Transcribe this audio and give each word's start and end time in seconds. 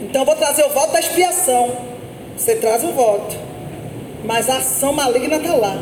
Então 0.00 0.22
eu 0.22 0.26
vou 0.26 0.36
trazer 0.36 0.64
o 0.64 0.70
voto 0.70 0.92
da 0.92 1.00
expiação. 1.00 1.70
Você 2.36 2.56
traz 2.56 2.84
o 2.84 2.92
voto. 2.92 3.36
Mas 4.24 4.48
a 4.48 4.58
ação 4.58 4.92
maligna 4.92 5.36
está 5.36 5.54
lá. 5.54 5.76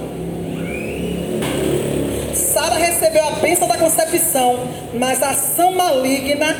Sara 2.35 2.77
recebeu 2.77 3.27
a 3.27 3.33
bênção 3.33 3.69
da 3.69 3.77
concepção, 3.77 4.69
mas 4.95 5.23
a 5.23 5.31
ação 5.31 5.73
maligna, 5.73 6.57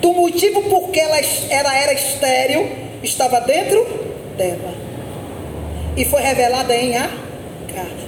do 0.00 0.12
motivo 0.12 0.62
por 0.64 0.90
que 0.90 1.00
ela 1.00 1.16
era, 1.48 1.74
era 1.74 1.92
estéril, 1.92 2.68
estava 3.02 3.40
dentro 3.40 3.86
dela. 4.36 4.74
E 5.96 6.04
foi 6.04 6.20
revelada 6.22 6.74
em 6.74 6.96
Agar. 6.96 7.10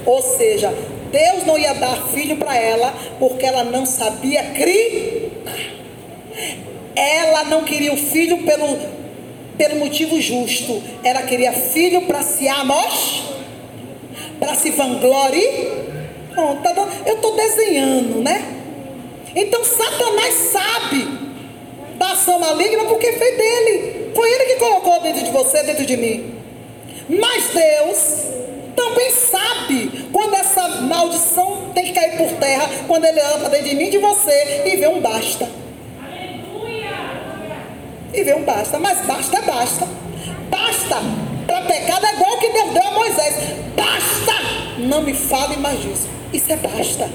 Ou 0.05 0.21
seja, 0.21 0.73
Deus 1.11 1.45
não 1.45 1.57
ia 1.57 1.73
dar 1.73 2.07
filho 2.09 2.37
para 2.37 2.57
ela 2.57 2.93
porque 3.19 3.45
ela 3.45 3.63
não 3.63 3.85
sabia 3.85 4.43
criar. 4.51 5.22
Ela 6.95 7.45
não 7.45 7.63
queria 7.63 7.93
o 7.93 7.97
filho 7.97 8.43
pelo, 8.43 8.77
pelo 9.57 9.77
motivo 9.77 10.19
justo. 10.21 10.81
Ela 11.03 11.23
queria 11.23 11.51
filho 11.53 12.01
para 12.03 12.21
se 12.21 12.47
amos, 12.47 13.23
para 14.39 14.55
se 14.55 14.71
vangloriar 14.71 15.83
tá 16.63 16.73
eu 17.05 17.15
estou 17.15 17.35
desenhando, 17.35 18.21
né? 18.21 18.43
Então 19.35 19.63
Satanás 19.63 20.33
sabe 20.51 21.07
da 21.97 22.11
ação 22.11 22.39
maligna 22.39 22.85
porque 22.85 23.11
foi 23.13 23.31
dele. 23.31 24.11
Foi 24.15 24.31
ele 24.31 24.45
que 24.45 24.55
colocou 24.55 25.01
dentro 25.01 25.23
de 25.23 25.31
você, 25.31 25.63
dentro 25.63 25.85
de 25.85 25.97
mim. 25.97 26.35
Mas 27.09 27.49
Deus 27.49 28.23
também 28.75 29.11
sabe 29.11 30.07
quando 30.11 30.35
essa 30.35 30.67
maldição 30.81 31.71
tem 31.73 31.85
que 31.85 31.93
cair 31.93 32.17
por 32.17 32.31
terra, 32.33 32.69
quando 32.87 33.05
ele 33.05 33.19
anda 33.19 33.49
dentro 33.49 33.69
de 33.69 33.75
mim 33.75 33.89
de 33.89 33.97
você 33.97 34.63
e 34.65 34.75
vê 34.75 34.87
um 34.87 34.99
basta. 34.99 35.62
E 38.13 38.23
vê 38.23 38.33
um 38.35 38.43
basta, 38.43 38.77
mas 38.79 39.01
basta 39.05 39.41
basta. 39.41 39.87
Basta 40.49 41.01
para 41.47 41.61
pecado 41.65 42.05
é 42.05 42.13
igual 42.13 42.37
que 42.37 42.49
Deus 42.49 42.71
deu 42.71 42.83
a 42.83 42.91
Moisés. 42.91 43.35
Basta! 43.75 44.33
Não 44.79 45.01
me 45.01 45.13
fale 45.13 45.57
mais 45.57 45.81
disso. 45.81 46.07
Isso 46.31 46.51
é 46.51 46.55
basta. 46.55 47.09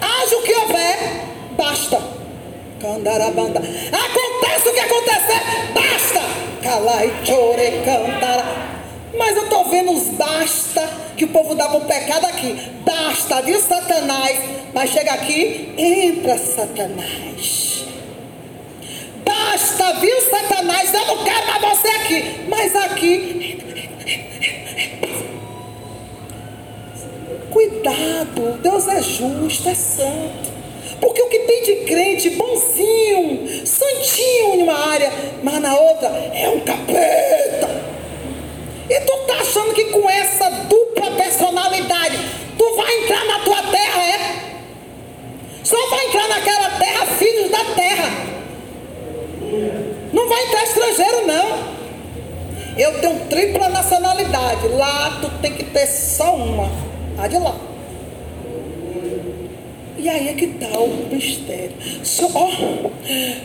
Haja 0.00 0.36
o 0.36 0.42
que 0.42 0.54
houver, 0.54 0.98
basta. 1.56 2.00
Candarabanda. 2.80 3.60
Acontece 3.60 4.68
o 4.68 4.72
que 4.72 4.80
acontecer, 4.80 5.42
basta. 5.74 6.20
Calai, 6.62 7.12
chore, 7.24 7.82
cantara. 7.84 8.44
Mas 9.16 9.36
eu 9.36 9.44
estou 9.44 9.64
vendo 9.66 9.92
os 9.92 10.08
basta 10.08 10.88
que 11.16 11.24
o 11.24 11.28
povo 11.28 11.54
dá 11.54 11.68
para 11.68 11.78
o 11.78 11.84
pecado 11.84 12.24
aqui. 12.26 12.54
Basta, 12.84 13.42
viu, 13.42 13.60
Satanás? 13.60 14.38
Mas 14.72 14.90
chega 14.90 15.12
aqui, 15.12 15.74
entra 15.76 16.38
Satanás. 16.38 17.71
Basta, 19.52 19.92
viu, 20.00 20.18
Satanás? 20.22 20.94
Eu 20.94 21.06
não 21.08 21.24
quero 21.24 21.46
mais 21.46 21.60
você 21.60 21.88
aqui. 21.88 22.40
Mas 22.48 22.74
aqui, 22.74 23.58
Cuidado, 27.50 28.58
Deus 28.62 28.88
é 28.88 29.02
justo, 29.02 29.68
é 29.68 29.74
santo. 29.74 30.50
Porque 30.98 31.20
o 31.20 31.28
que 31.28 31.40
tem 31.40 31.62
de 31.64 31.74
crente 31.84 32.30
bonzinho, 32.30 33.66
santinho 33.66 34.54
em 34.54 34.62
uma 34.62 34.88
área, 34.88 35.12
mas 35.42 35.60
na 35.60 35.76
outra 35.76 36.08
é 36.08 36.48
um 36.48 36.60
capeta. 36.60 37.68
E 38.88 39.00
tu 39.00 39.18
tá 39.26 39.34
achando 39.34 39.74
que 39.74 39.84
com 39.84 40.08
essa 40.08 40.48
dupla 40.48 41.10
personalidade, 41.10 42.18
tu 42.56 42.76
vai 42.76 43.02
entrar 43.02 43.24
na 43.26 43.38
tua 43.40 43.62
terra, 43.64 44.02
é? 44.02 44.18
Só 45.62 45.90
vai 45.90 46.06
entrar 46.06 46.26
naquela 46.28 46.70
terra 46.78 47.06
filhos 47.06 47.50
da 47.50 47.64
terra. 47.74 48.32
Não 50.12 50.28
vai 50.28 50.44
entrar 50.46 50.62
estrangeiro, 50.64 51.21
não. 51.32 51.82
Eu 52.76 53.00
tenho 53.00 53.20
tripla 53.26 53.68
nacionalidade. 53.68 54.68
Lá 54.68 55.18
tu 55.20 55.30
tem 55.40 55.54
que 55.54 55.64
ter 55.64 55.86
só 55.86 56.34
uma. 56.36 56.70
Tá 57.16 57.26
de 57.26 57.38
lá. 57.38 57.56
E 59.98 60.08
aí 60.08 60.28
é 60.28 60.34
que 60.34 60.46
está 60.46 60.78
o 60.78 60.88
mistério. 61.10 61.74
Só, 62.02 62.26
ó, 62.34 62.50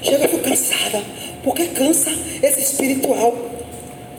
chega, 0.01 0.23
eu 0.23 0.29
fico 0.29 0.39
cansada. 0.39 1.03
Porque 1.43 1.67
cansa 1.67 2.11
esse 2.41 2.61
espiritual. 2.61 3.35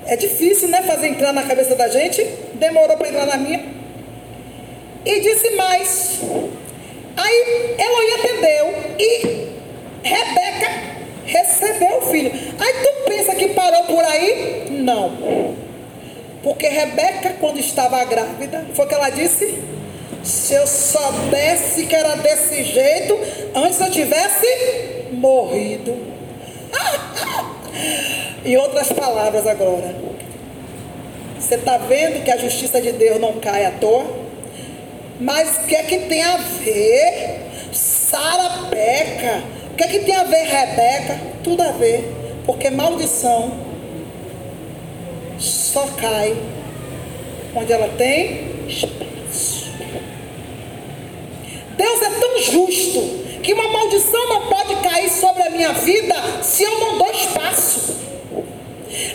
É 0.06 0.16
difícil, 0.16 0.69
né? 0.69 0.82
Fazer 0.82 1.09
entrar 1.09 1.32
na 1.32 1.43
cabeça 1.43 1.75
da 1.75 1.88
gente. 1.88 2.25
Demorou 2.54 2.97
para 2.97 3.09
entrar 3.09 3.26
na 3.26 3.37
minha. 3.37 3.64
E 5.04 5.20
disse 5.20 5.50
mais. 5.50 6.20
Aí 7.16 7.76
Eloí 7.78 8.10
atendeu. 8.14 8.75
E 8.98 9.48
Rebeca 10.03 10.88
recebeu 11.28 11.99
o 11.99 12.03
filho. 12.03 12.33
Aí 12.59 12.72
tu 12.83 13.11
pensa 13.11 13.34
que 13.34 13.49
parou 13.49 13.84
por 13.84 14.03
aí? 14.05 14.66
Não. 14.71 15.56
Porque 16.43 16.69
Rebeca, 16.69 17.37
quando 17.41 17.59
estava 17.59 18.03
grávida, 18.05 18.66
foi 18.75 18.87
que 18.87 18.94
ela 18.94 19.11
disse: 19.11 19.59
se 20.25 20.55
eu 20.55 20.67
soubesse 20.67 21.87
que 21.87 21.94
era 21.94 22.17
desse 22.17 22.65
jeito, 22.65 23.19
antes 23.55 23.81
eu 23.81 23.91
tivesse 23.91 24.47
morrido. 25.12 25.97
em 28.44 28.56
outras 28.56 28.93
palavras 28.93 29.47
agora. 29.47 29.94
Você 31.38 31.55
está 31.55 31.78
vendo 31.78 32.25
que 32.25 32.31
a 32.31 32.37
justiça 32.37 32.81
de 32.81 32.93
Deus 32.93 33.21
não 33.21 33.34
cai 33.34 33.65
à 33.65 33.71
toa? 33.71 34.05
Mas 35.21 35.59
o 35.59 35.67
que 35.67 35.75
é 35.75 35.83
que 35.83 35.99
tem 36.00 36.22
a 36.22 36.37
ver? 36.37 37.41
Sara 37.72 38.67
peca. 38.71 39.43
Que 39.78 39.84
é 39.84 39.87
que 39.87 40.00
tem 40.00 40.16
a 40.16 40.25
ver 40.25 40.43
Rebeca? 40.43 41.21
Tudo 41.44 41.62
a 41.62 41.71
ver. 41.71 42.12
Porque 42.44 42.69
maldição 42.69 43.53
só 45.39 45.87
cai 45.97 46.37
onde 47.55 47.72
ela 47.72 47.88
tem 47.97 48.67
espaço. 48.67 49.71
Deus 51.77 52.03
é 52.03 52.11
tão 52.11 52.43
justo 52.43 53.00
que 53.41 53.55
uma 53.55 53.69
maldição 53.69 54.28
não 54.28 54.47
pode 54.49 54.75
cair 54.83 55.09
sobre 55.11 55.44
a 55.44 55.50
minha 55.50 55.72
vida 55.75 56.43
se 56.43 56.65
eu 56.65 56.81
não 56.81 56.99
dou 56.99 57.12
espaço. 57.12 57.97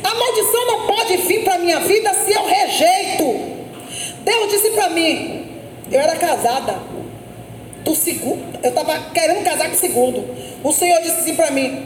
A 0.01 0.15
maldição 0.15 0.65
não 0.65 0.87
pode 0.87 1.17
vir 1.17 1.43
para 1.43 1.55
a 1.55 1.57
minha 1.57 1.81
vida 1.81 2.13
se 2.13 2.31
eu 2.31 2.45
rejeito. 2.45 3.67
Deus 4.23 4.49
disse 4.49 4.69
para 4.69 4.89
mim, 4.91 5.45
eu 5.91 5.99
era 5.99 6.15
casada, 6.15 6.79
do 7.83 7.93
segundo, 7.93 8.59
eu 8.63 8.69
estava 8.69 8.97
querendo 9.13 9.43
casar 9.43 9.67
com 9.67 9.75
o 9.75 9.77
segundo. 9.77 10.52
O 10.63 10.71
Senhor 10.71 11.01
disse 11.01 11.19
assim 11.19 11.35
para 11.35 11.51
mim: 11.51 11.85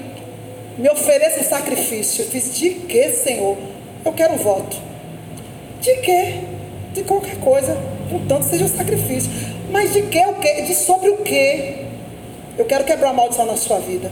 me 0.77 0.89
ofereça 0.89 1.41
um 1.41 1.43
sacrifício. 1.43 2.23
Eu 2.23 2.29
fiz, 2.29 2.55
de 2.55 2.69
que, 2.69 3.11
Senhor? 3.11 3.57
Eu 4.05 4.13
quero 4.13 4.35
um 4.35 4.37
voto. 4.37 4.77
De 5.81 5.95
quê? 5.97 6.35
De 6.93 7.03
qualquer 7.03 7.37
coisa, 7.37 7.77
contanto 8.09 8.43
seja 8.43 8.65
um 8.65 8.67
sacrifício. 8.67 9.31
Mas 9.71 9.93
de 9.93 10.03
que 10.03 10.19
o 10.19 10.35
quê? 10.35 10.61
De 10.61 10.75
sobre 10.75 11.09
o 11.09 11.17
quê? 11.17 11.85
Eu 12.57 12.65
quero 12.65 12.83
quebrar 12.83 13.09
a 13.09 13.13
maldição 13.13 13.45
na 13.45 13.57
sua 13.57 13.79
vida. 13.79 14.11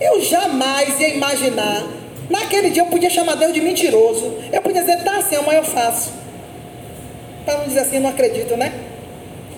Eu 0.00 0.20
jamais 0.22 0.98
ia 0.98 1.08
imaginar. 1.10 1.86
Naquele 2.28 2.70
dia 2.70 2.82
eu 2.82 2.86
podia 2.86 3.10
chamar 3.10 3.36
Deus 3.36 3.52
de 3.52 3.60
mentiroso. 3.60 4.34
Eu 4.50 4.62
podia 4.62 4.80
dizer, 4.80 5.02
tá 5.04 5.18
assim, 5.18 5.36
amanhã 5.36 5.58
eu 5.58 5.64
faço. 5.64 6.10
Para 7.44 7.58
não 7.58 7.64
dizer 7.66 7.80
assim, 7.80 7.98
não 7.98 8.10
acredito, 8.10 8.56
né? 8.56 8.72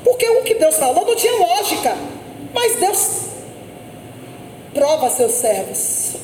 Porque 0.04 0.28
o 0.28 0.42
que 0.42 0.54
Deus 0.54 0.76
falou 0.76 1.06
não 1.06 1.16
tinha 1.16 1.32
lógica. 1.36 1.96
Mas 2.52 2.76
Deus 2.76 3.26
prova 4.76 5.08
seus 5.08 5.32
servos. 5.32 6.16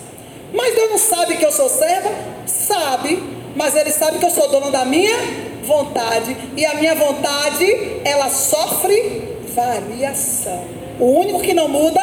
Mas 0.53 0.75
Deus 0.75 0.91
não 0.91 0.99
sabe 0.99 1.37
que 1.39 1.45
eu 1.45 1.51
sou 1.51 1.69
serva? 1.69 2.11
Sabe, 2.47 3.23
mas 3.57 3.75
Ele 3.75 3.91
sabe 3.91 4.19
que 4.19 4.25
eu 4.25 4.31
sou 4.31 4.49
dono 4.49 4.71
da 4.71 4.85
minha 4.85 5.17
vontade. 5.65 6.37
E 6.57 6.65
a 6.67 6.75
minha 6.75 6.95
vontade, 6.95 7.67
ela 8.05 8.29
sofre 8.29 9.37
variação. 9.55 10.65
O 11.01 11.21
único 11.21 11.41
que 11.41 11.55
não 11.55 11.69
muda. 11.69 12.01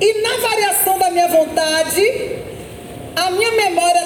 E 0.00 0.22
na 0.22 0.48
variação 0.48 0.98
da 0.98 1.10
minha 1.10 1.28
vontade, 1.28 2.38
a 3.16 3.30
minha 3.30 3.52
memória 3.52 4.04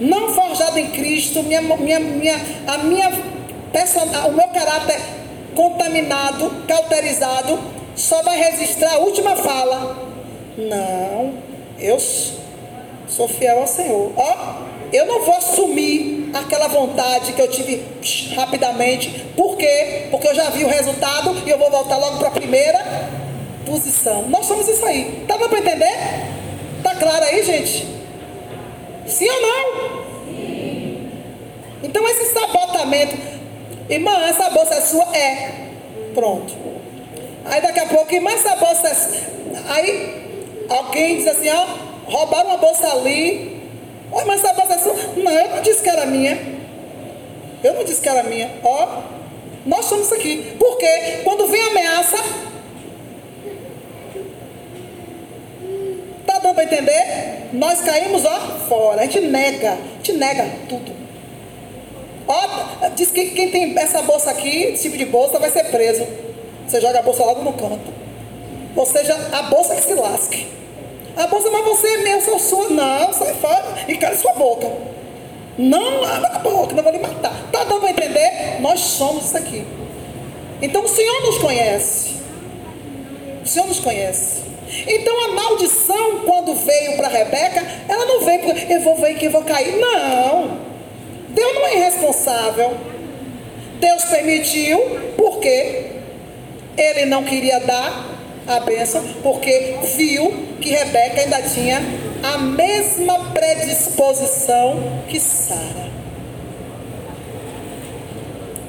não 0.00 0.32
forjada 0.32 0.78
em 0.78 0.90
Cristo, 0.90 1.42
minha, 1.42 1.60
minha, 1.60 1.98
minha, 1.98 2.40
a 2.68 2.78
minha 2.78 3.10
o 4.28 4.32
meu 4.32 4.48
caráter 4.48 4.98
contaminado, 5.54 6.50
cauterizado, 6.66 7.58
só 7.98 8.22
vai 8.22 8.38
registrar 8.38 8.94
a 8.94 8.98
última 8.98 9.34
fala. 9.36 10.08
Não, 10.56 11.34
eu 11.78 11.98
sou 13.08 13.28
fiel 13.28 13.58
ao 13.58 13.66
Senhor. 13.66 14.12
Ó, 14.16 14.54
eu 14.92 15.04
não 15.06 15.24
vou 15.24 15.34
assumir 15.34 16.30
aquela 16.32 16.68
vontade 16.68 17.32
que 17.32 17.42
eu 17.42 17.48
tive 17.48 17.82
rapidamente. 18.34 19.26
Por 19.36 19.56
quê? 19.56 20.06
Porque 20.10 20.28
eu 20.28 20.34
já 20.34 20.48
vi 20.50 20.64
o 20.64 20.68
resultado 20.68 21.42
e 21.44 21.50
eu 21.50 21.58
vou 21.58 21.70
voltar 21.70 21.96
logo 21.96 22.18
para 22.18 22.28
a 22.28 22.32
primeira 22.32 22.78
posição. 23.66 24.22
Nós 24.28 24.46
somos 24.46 24.68
isso 24.68 24.84
aí. 24.86 25.24
Tá 25.26 25.36
para 25.36 25.58
entender? 25.58 25.98
Tá 26.82 26.94
claro 26.94 27.24
aí, 27.24 27.42
gente? 27.42 27.86
Sim 29.06 29.28
ou 29.28 29.42
não? 29.42 30.04
Sim. 30.26 31.10
Então 31.82 32.08
esse 32.08 32.32
sabotamento, 32.32 33.16
irmã, 33.88 34.12
essa 34.28 34.50
bolsa 34.50 34.74
é 34.74 34.80
sua? 34.80 35.16
É. 35.16 35.50
Pronto. 36.14 36.77
Aí 37.50 37.60
daqui 37.60 37.80
a 37.80 37.86
pouco, 37.86 38.14
irmã, 38.14 38.30
essa 38.30 38.56
bolsa. 38.56 38.90
Aí 39.68 40.28
Alguém 40.68 41.16
diz 41.16 41.26
assim, 41.26 41.48
ó, 41.48 41.66
roubaram 42.04 42.50
uma 42.50 42.58
bolsa 42.58 42.86
ali. 42.92 43.58
Olha, 44.12 44.26
mas 44.26 44.44
essa 44.44 44.52
bolsa 44.52 44.74
é 44.74 44.78
sua. 44.78 44.94
Não, 45.16 45.32
eu 45.32 45.48
não 45.48 45.62
disse 45.62 45.82
que 45.82 45.88
era 45.88 46.04
minha. 46.04 46.38
Eu 47.64 47.74
não 47.74 47.84
disse 47.84 48.00
que 48.00 48.08
era 48.08 48.22
minha. 48.22 48.50
Ó, 48.62 49.02
nós 49.64 49.86
somos 49.86 50.12
aqui. 50.12 50.54
Porque 50.58 50.86
quando 51.24 51.46
vem 51.46 51.62
ameaça, 51.62 52.18
tá 56.26 56.38
dando 56.38 56.54
para 56.54 56.64
entender? 56.64 57.48
Nós 57.54 57.80
caímos, 57.80 58.24
ó, 58.26 58.40
fora. 58.68 59.00
A 59.00 59.04
gente 59.04 59.20
nega. 59.20 59.72
A 59.72 59.96
gente 59.96 60.12
nega 60.12 60.46
tudo. 60.68 60.92
Ó, 62.26 62.88
diz 62.94 63.10
que 63.10 63.30
quem 63.30 63.50
tem 63.50 63.78
essa 63.78 64.02
bolsa 64.02 64.30
aqui, 64.30 64.64
esse 64.64 64.82
tipo 64.82 64.98
de 64.98 65.06
bolsa, 65.06 65.38
vai 65.38 65.50
ser 65.50 65.64
preso. 65.64 66.06
Você 66.68 66.80
joga 66.82 66.98
a 66.98 67.02
bolsa 67.02 67.24
logo 67.24 67.42
no 67.42 67.52
canto. 67.54 67.92
Ou 68.76 68.84
seja, 68.84 69.16
a 69.32 69.42
bolsa 69.42 69.74
que 69.74 69.82
se 69.82 69.94
lasque. 69.94 70.46
A 71.16 71.26
bolsa, 71.26 71.50
mas 71.50 71.64
você 71.64 71.86
é 71.88 71.96
meu, 71.98 72.20
sou 72.20 72.38
sua. 72.38 72.68
Não, 72.68 73.12
sai 73.12 73.34
fora 73.34 73.64
e 73.88 73.96
cala 73.96 74.14
sua 74.14 74.34
boca. 74.34 74.70
Não 75.56 76.04
abra 76.04 76.28
a 76.28 76.38
boca, 76.38 76.74
não 76.74 76.82
vou 76.82 76.92
lhe 76.92 76.98
matar. 76.98 77.34
Tá 77.50 77.64
dando 77.64 77.80
para 77.80 77.90
entender? 77.90 78.60
Nós 78.60 78.80
somos 78.80 79.24
isso 79.24 79.36
aqui. 79.36 79.66
Então 80.62 80.84
o 80.84 80.88
Senhor 80.88 81.22
nos 81.22 81.38
conhece. 81.38 82.16
O 83.42 83.48
Senhor 83.48 83.66
nos 83.66 83.80
conhece. 83.80 84.42
Então 84.86 85.24
a 85.24 85.28
maldição, 85.32 86.20
quando 86.26 86.54
veio 86.54 86.96
para 86.96 87.08
Rebeca, 87.08 87.66
ela 87.88 88.04
não 88.04 88.20
veio 88.20 88.40
porque 88.40 88.72
eu 88.72 88.80
vou 88.82 88.96
ver 88.96 89.14
que 89.14 89.26
eu 89.26 89.30
vou 89.30 89.42
cair. 89.42 89.76
Não. 89.76 90.60
Deus 91.30 91.54
não 91.54 91.66
é 91.66 91.76
irresponsável. 91.76 92.76
Deus 93.80 94.04
permitiu, 94.04 94.78
porque 95.16 95.97
ele 96.78 97.06
não 97.06 97.24
queria 97.24 97.58
dar 97.60 98.06
a 98.46 98.60
bênção, 98.60 99.02
porque 99.22 99.76
viu 99.96 100.30
que 100.60 100.70
Rebeca 100.70 101.20
ainda 101.20 101.42
tinha 101.42 101.82
a 102.22 102.38
mesma 102.38 103.32
predisposição 103.32 105.02
que 105.08 105.18
Sara. 105.18 105.88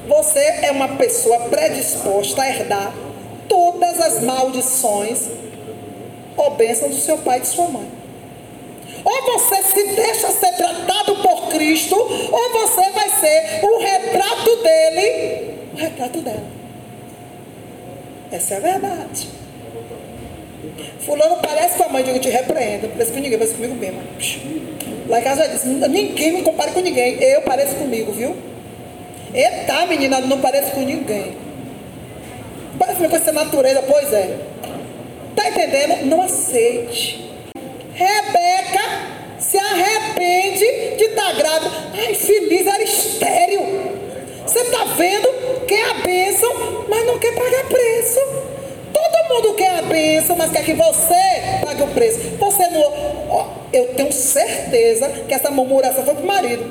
Você 0.08 0.40
é 0.40 0.70
uma 0.72 0.88
pessoa 0.96 1.48
predisposta 1.48 2.42
a 2.42 2.48
herdar 2.48 2.92
todas 3.48 4.00
as 4.00 4.22
maldições 4.22 5.28
ou 6.36 6.50
bênçãos 6.50 6.96
do 6.96 7.00
seu 7.00 7.18
pai 7.18 7.38
e 7.38 7.40
de 7.42 7.46
sua 7.46 7.68
mãe. 7.68 7.88
Ou 9.04 9.38
você 9.38 9.62
se 9.62 9.82
deixa 9.94 10.28
ser 10.28 10.52
tratado 10.56 11.16
por 11.16 11.48
Cristo, 11.48 11.94
ou 11.96 12.52
você 12.52 12.90
vai 12.90 13.08
ser 13.08 13.64
o 13.64 13.78
retrato 13.78 14.56
dele, 14.62 15.54
o 15.72 15.76
retrato 15.76 16.20
dela. 16.20 16.59
Essa 18.32 18.54
é 18.54 18.56
a 18.56 18.60
verdade. 18.60 19.28
Fulano 21.00 21.36
parece 21.42 21.76
com 21.76 21.84
a 21.84 21.88
mãe, 21.88 22.04
eu 22.06 22.20
te 22.20 22.28
repreendo, 22.28 22.88
parece 22.88 23.12
com 23.12 23.18
ninguém, 23.18 23.38
parece 23.38 23.54
comigo 23.54 23.74
mesmo. 23.74 24.00
Lá 25.08 25.18
em 25.18 25.22
casa 25.22 25.44
já 25.44 25.52
disse, 25.52 25.66
ninguém 25.66 26.32
me 26.32 26.42
compara 26.42 26.70
com 26.70 26.80
ninguém, 26.80 27.20
eu 27.22 27.42
pareço 27.42 27.74
comigo, 27.76 28.12
viu? 28.12 28.36
Eita, 29.34 29.86
menina, 29.86 30.20
não 30.20 30.40
parece 30.40 30.72
com 30.72 30.80
ninguém. 30.80 31.36
Parece 32.78 33.08
com 33.08 33.16
essa 33.16 33.32
natureza, 33.32 33.82
pois 33.82 34.12
é. 34.12 34.38
Tá 35.34 35.48
entendendo? 35.48 36.06
Não 36.06 36.22
aceite. 36.22 37.30
Rebeca 37.94 38.80
se 39.38 39.58
arrepende 39.58 40.96
de 40.96 41.04
estar 41.04 41.26
tá 41.26 41.32
grávida. 41.32 41.70
Ai, 41.94 42.14
feliz, 42.14 42.66
era 42.66 42.82
estéreo. 42.82 43.60
Você 44.46 44.60
está 44.60 44.84
vendo? 44.96 45.28
Quer 45.66 45.90
a 45.90 45.94
bênção, 45.94 46.86
mas 46.88 47.06
não 47.06 47.18
quer 47.18 47.34
pagar 47.34 47.68
mundo 49.90 49.96
quer 49.96 50.06
a 50.06 50.20
bênção, 50.20 50.36
mas 50.36 50.50
quer 50.50 50.64
que 50.64 50.74
você 50.74 51.14
pague 51.64 51.82
o 51.82 51.88
preço. 51.88 52.18
Você 52.38 52.66
não. 52.68 52.80
Ó, 53.28 53.46
eu 53.72 53.94
tenho 53.94 54.12
certeza 54.12 55.08
que 55.26 55.34
essa 55.34 55.50
murmuração 55.50 56.04
foi 56.04 56.14
para 56.14 56.22
o 56.22 56.26
marido. 56.26 56.70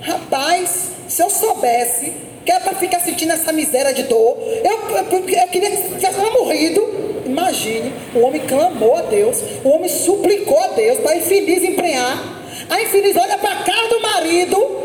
Rapaz, 0.00 0.90
se 1.08 1.22
eu 1.22 1.30
soubesse 1.30 2.12
que 2.44 2.52
era 2.52 2.60
para 2.60 2.74
ficar 2.74 3.00
sentindo 3.00 3.32
essa 3.32 3.52
miséria 3.52 3.92
de 3.92 4.04
dor, 4.04 4.36
eu, 4.64 4.96
eu, 4.96 5.04
eu 5.12 5.22
queria 5.48 5.70
que 5.70 5.94
tivesse 5.94 6.18
morrido. 6.38 7.06
Imagine, 7.26 7.92
o 8.14 8.20
homem 8.20 8.40
clamou 8.46 8.96
a 8.96 9.02
Deus, 9.02 9.42
o 9.64 9.68
homem 9.70 9.88
suplicou 9.88 10.60
a 10.60 10.68
Deus 10.68 10.98
para 11.00 11.12
a 11.12 11.16
infeliz 11.16 11.64
emprenhar. 11.64 12.44
A 12.70 12.80
infeliz 12.82 13.16
olha 13.16 13.36
para 13.38 13.50
a 13.50 13.64
cara 13.64 13.88
do 13.88 14.00
marido. 14.00 14.76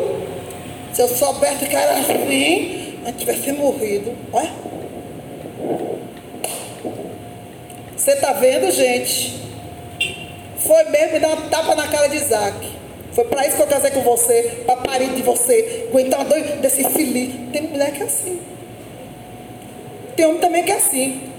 Se 0.91 1.01
eu 1.03 1.07
soubesse 1.07 1.67
que 1.67 1.75
era 1.75 1.99
assim, 1.99 2.81
gente 3.05 3.17
tivesse 3.17 3.51
morrido. 3.51 4.13
Olha. 4.33 4.60
Você 8.01 8.13
está 8.13 8.33
vendo, 8.33 8.71
gente? 8.71 9.39
Foi 10.57 10.83
mesmo 10.86 11.13
me 11.13 11.19
dar 11.19 11.27
uma 11.27 11.50
tapa 11.51 11.75
na 11.75 11.88
cara 11.88 12.07
de 12.07 12.15
Isaac. 12.15 12.56
Foi 13.12 13.25
para 13.25 13.45
isso 13.45 13.57
que 13.57 13.62
eu 13.62 13.68
casei 13.68 13.92
com 13.92 14.01
você, 14.01 14.63
para 14.65 14.77
parir 14.77 15.09
de 15.09 15.21
você, 15.21 15.86
aguentar 15.88 16.25
dor 16.25 16.42
desse 16.42 16.83
filho. 16.89 17.51
Tem 17.51 17.62
mulher 17.62 17.92
que 17.92 18.01
é 18.01 18.06
assim. 18.07 18.42
Tem 20.15 20.25
homem 20.25 20.39
também 20.39 20.63
que 20.63 20.71
é 20.71 20.77
assim 20.77 21.30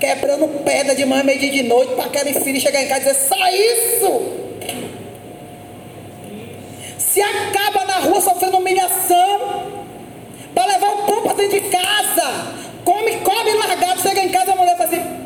quebrando 0.00 0.64
pedra 0.64 0.92
de 0.96 1.04
manhã, 1.04 1.22
meio 1.22 1.38
dia 1.38 1.52
de 1.52 1.62
noite, 1.62 1.94
para 1.94 2.06
aquela 2.06 2.32
filha 2.32 2.58
chegar 2.58 2.82
em 2.82 2.88
casa 2.88 3.00
e 3.00 3.12
dizer, 3.12 3.28
só 3.28 3.48
isso! 3.48 4.22
Se 6.98 7.22
acaba 7.22 7.84
na 7.84 7.98
rua 8.00 8.20
sofrendo 8.20 8.56
humilhação, 8.56 9.72
para 10.52 10.66
levar 10.66 10.94
o 10.94 10.96
pão 11.06 11.22
para 11.22 11.34
dentro 11.34 11.60
de 11.60 11.68
casa, 11.68 12.54
come, 12.84 13.18
come 13.18 13.52
largado, 13.54 14.02
chega 14.02 14.20
em 14.20 14.30
casa, 14.30 14.52
a 14.52 14.56
mulher 14.56 14.76
faz 14.76 14.92
assim, 14.92 15.17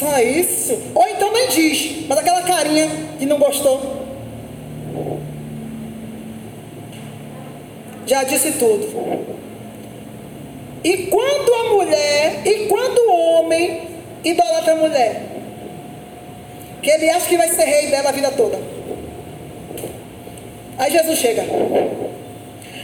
só 0.00 0.18
isso? 0.18 0.78
Ou 0.94 1.06
então 1.08 1.32
nem 1.32 1.48
diz, 1.48 2.06
mas 2.08 2.18
aquela 2.18 2.42
carinha 2.42 2.88
de 3.18 3.26
não 3.26 3.38
gostou. 3.38 4.00
Já 8.06 8.24
disse 8.24 8.52
tudo. 8.52 8.88
E 10.82 11.06
quando 11.08 11.54
a 11.54 11.74
mulher, 11.74 12.40
e 12.46 12.66
quando 12.66 12.98
o 12.98 13.12
homem 13.12 13.82
idolatra 14.24 14.72
a 14.72 14.76
mulher, 14.76 15.22
que 16.82 16.90
ele 16.90 17.10
acha 17.10 17.28
que 17.28 17.36
vai 17.36 17.48
ser 17.48 17.64
rei 17.64 17.88
dela 17.88 18.08
a 18.08 18.12
vida 18.12 18.30
toda. 18.30 18.58
Aí 20.78 20.90
Jesus 20.90 21.18
chega. 21.18 21.44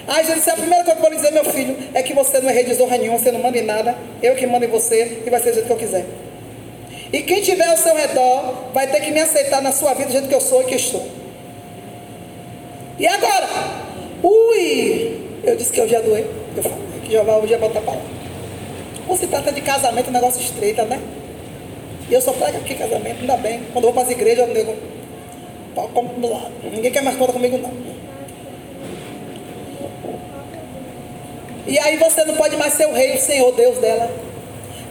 Aí 0.07 0.19
Jesus 0.19 0.37
disse, 0.37 0.51
a 0.51 0.55
primeira 0.55 0.85
coisa 0.85 1.01
que 1.01 1.07
eu 1.07 1.11
vou 1.11 1.19
dizer, 1.19 1.33
meu 1.33 1.45
filho, 1.47 1.77
é 1.95 2.03
que 2.03 2.13
você 2.13 2.39
não 2.41 2.51
é 2.51 2.53
rei 2.53 2.65
de 2.65 2.75
zorra 2.75 2.99
nenhuma, 2.99 3.19
você 3.19 3.33
não 3.33 3.41
manda 3.41 3.59
em 3.59 3.65
nada, 3.65 3.97
eu 4.23 4.37
que 4.37 4.47
mando 4.47 4.67
em 4.67 4.69
você, 4.69 5.23
e 5.27 5.31
vai 5.31 5.41
ser 5.41 5.51
do 5.51 5.55
jeito 5.55 5.67
que 5.67 5.73
eu 5.73 5.77
quiser. 5.77 6.05
E 7.13 7.23
quem 7.23 7.41
tiver 7.41 7.69
ao 7.69 7.77
seu 7.77 7.95
redor 7.95 8.71
vai 8.73 8.87
ter 8.89 9.01
que 9.01 9.11
me 9.11 9.21
aceitar 9.21 9.63
na 9.63 9.73
sua 9.73 9.95
vida 9.95 10.07
do 10.07 10.13
jeito 10.13 10.29
que 10.29 10.35
eu 10.35 10.41
sou 10.41 10.63
e 10.63 10.65
que 10.65 10.75
estou. 10.75 11.07
E 12.99 13.07
agora? 13.07 13.49
Ui! 14.23 15.21
Eu 15.45 15.57
disse 15.57 15.73
que 15.73 15.81
eu 15.81 15.89
já 15.89 16.01
doei. 16.01 16.27
Eu 16.57 16.63
falo 16.63 16.77
que 17.05 17.13
Jeová 17.13 17.37
um 17.39 17.47
dia 17.47 17.59
botar 17.59 17.81
para 17.81 17.95
lá. 17.95 19.17
Se 19.17 19.27
trata 19.29 19.53
de 19.53 19.61
casamento, 19.61 20.11
um 20.11 20.13
negócio 20.13 20.41
estreito, 20.41 20.83
né? 20.85 21.01
E 22.09 22.15
eu 22.15 22.21
só 22.21 22.33
trago 22.33 22.57
aqui 22.59 22.75
casamento, 22.75 23.21
ainda 23.21 23.37
bem. 23.37 23.61
Quando 23.73 23.85
eu 23.85 23.93
vou 23.93 23.95
para 23.95 24.03
as 24.03 24.11
igrejas, 24.11 24.49
eu 24.49 24.55
digo, 24.55 24.75
como 25.93 26.09
do 26.09 26.29
lado. 26.29 26.53
Ninguém 26.65 26.91
quer 26.91 27.03
mais 27.03 27.17
conta 27.17 27.33
comigo, 27.33 27.59
não. 27.59 27.73
E 31.67 31.79
aí 31.79 31.97
você 31.97 32.25
não 32.25 32.35
pode 32.37 32.57
mais 32.57 32.73
ser 32.75 32.87
o 32.87 32.93
rei, 32.93 33.17
o 33.17 33.21
Senhor, 33.21 33.53
Deus 33.53 33.79
dela. 33.79 34.11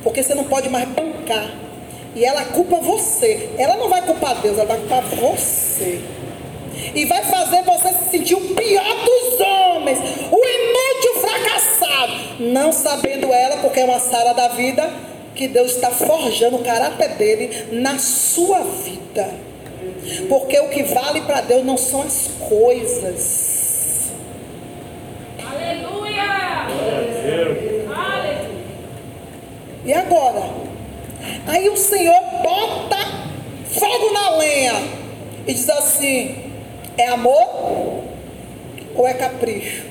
Porque 0.04 0.22
você 0.22 0.36
não 0.36 0.44
pode 0.44 0.70
mais 0.70 0.88
bancar. 0.90 1.65
E 2.16 2.24
ela 2.24 2.46
culpa 2.46 2.78
você. 2.78 3.50
Ela 3.58 3.76
não 3.76 3.90
vai 3.90 4.02
culpar 4.02 4.42
Deus, 4.42 4.58
ela 4.58 4.68
vai 4.68 4.78
culpar 4.78 5.04
você. 5.04 6.02
E 6.94 7.06
vai 7.06 7.24
fazer 7.24 7.62
você 7.64 7.90
se 7.90 8.10
sentir 8.10 8.36
o 8.36 8.56
pior 8.56 8.96
dos 9.04 9.40
homens. 9.42 10.00
O 10.32 10.42
inútil 10.46 11.22
fracassado. 11.22 12.14
Não 12.40 12.72
sabendo 12.72 13.34
ela, 13.34 13.58
porque 13.58 13.82
é 13.82 13.86
uma 13.86 14.00
sala 14.00 14.34
da 14.34 14.48
vida, 14.50 14.90
que 15.36 15.48
Deus 15.48 15.72
está 15.76 15.92
forjando 15.92 16.56
o 16.56 16.64
caráter 16.64 17.10
dele 17.16 17.68
na 17.72 18.00
sua 18.00 18.62
vida. 18.62 19.30
Porque 20.30 20.58
o 20.60 20.70
que 20.70 20.84
vale 20.84 21.22
para 21.22 21.42
Deus 21.42 21.66
não 21.66 21.78
são 21.78 22.02
as 22.02 22.30
coisas. 22.48 24.12
Aleluia! 25.46 26.68
E 29.86 29.94
agora? 29.94 30.65
Aí 31.48 31.70
o 31.70 31.78
Senhor 31.78 32.20
bota 32.42 32.98
fogo 33.66 34.12
na 34.14 34.30
lenha 34.38 34.74
e 35.48 35.54
diz 35.54 35.70
assim: 35.70 36.52
é 36.98 37.08
amor 37.08 38.04
ou 38.96 39.08
é 39.08 39.14
capricho? 39.14 39.84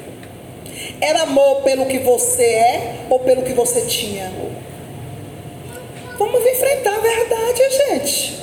Era 1.01 1.23
amor 1.23 1.63
pelo 1.63 1.87
que 1.87 1.99
você 1.99 2.45
é 2.45 2.95
ou 3.11 3.21
pelo 3.21 3.43
que 3.43 3.53
você 3.53 3.83
tinha? 3.83 4.33
Vamos 6.19 6.41
enfrentar 6.47 6.95
a 6.95 7.01
verdade, 7.01 7.63
gente. 7.89 8.39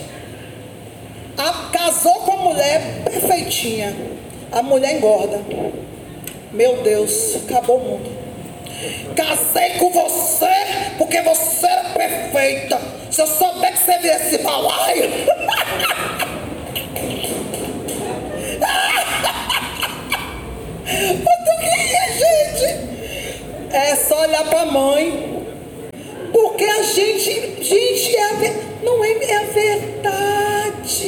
A, 1.38 1.70
casou 1.72 2.14
com 2.22 2.32
a 2.32 2.38
mulher 2.38 2.82
perfeitinha. 3.04 3.96
A 4.52 4.62
mulher 4.62 4.98
engorda. 4.98 5.42
Meu 6.52 6.78
Deus, 6.84 7.38
acabou 7.38 7.78
o 7.78 7.84
mundo. 7.84 8.12
Casei 9.16 9.72
com 9.78 9.90
você 9.92 10.48
porque 10.98 11.22
você 11.22 11.66
era 11.66 11.84
perfeita. 11.90 12.91
Se 13.12 13.22
eu 13.22 13.28
souber 13.28 13.74
que 13.74 13.80
você 13.80 13.98
veio 13.98 14.14
esse 14.14 14.38
balaio. 14.38 15.04
é, 21.60 22.14
gente. 22.14 22.66
É 23.74 23.96
só 23.98 24.22
olhar 24.22 24.46
pra 24.46 24.66
mãe. 24.66 25.46
Porque 26.32 26.64
a 26.64 26.84
gente, 26.84 27.62
gente, 27.62 28.16
é 28.16 28.24
a, 28.24 28.32
não 28.82 29.04
é, 29.04 29.12
é 29.12 29.38
a 29.38 29.44
verdade. 29.44 31.02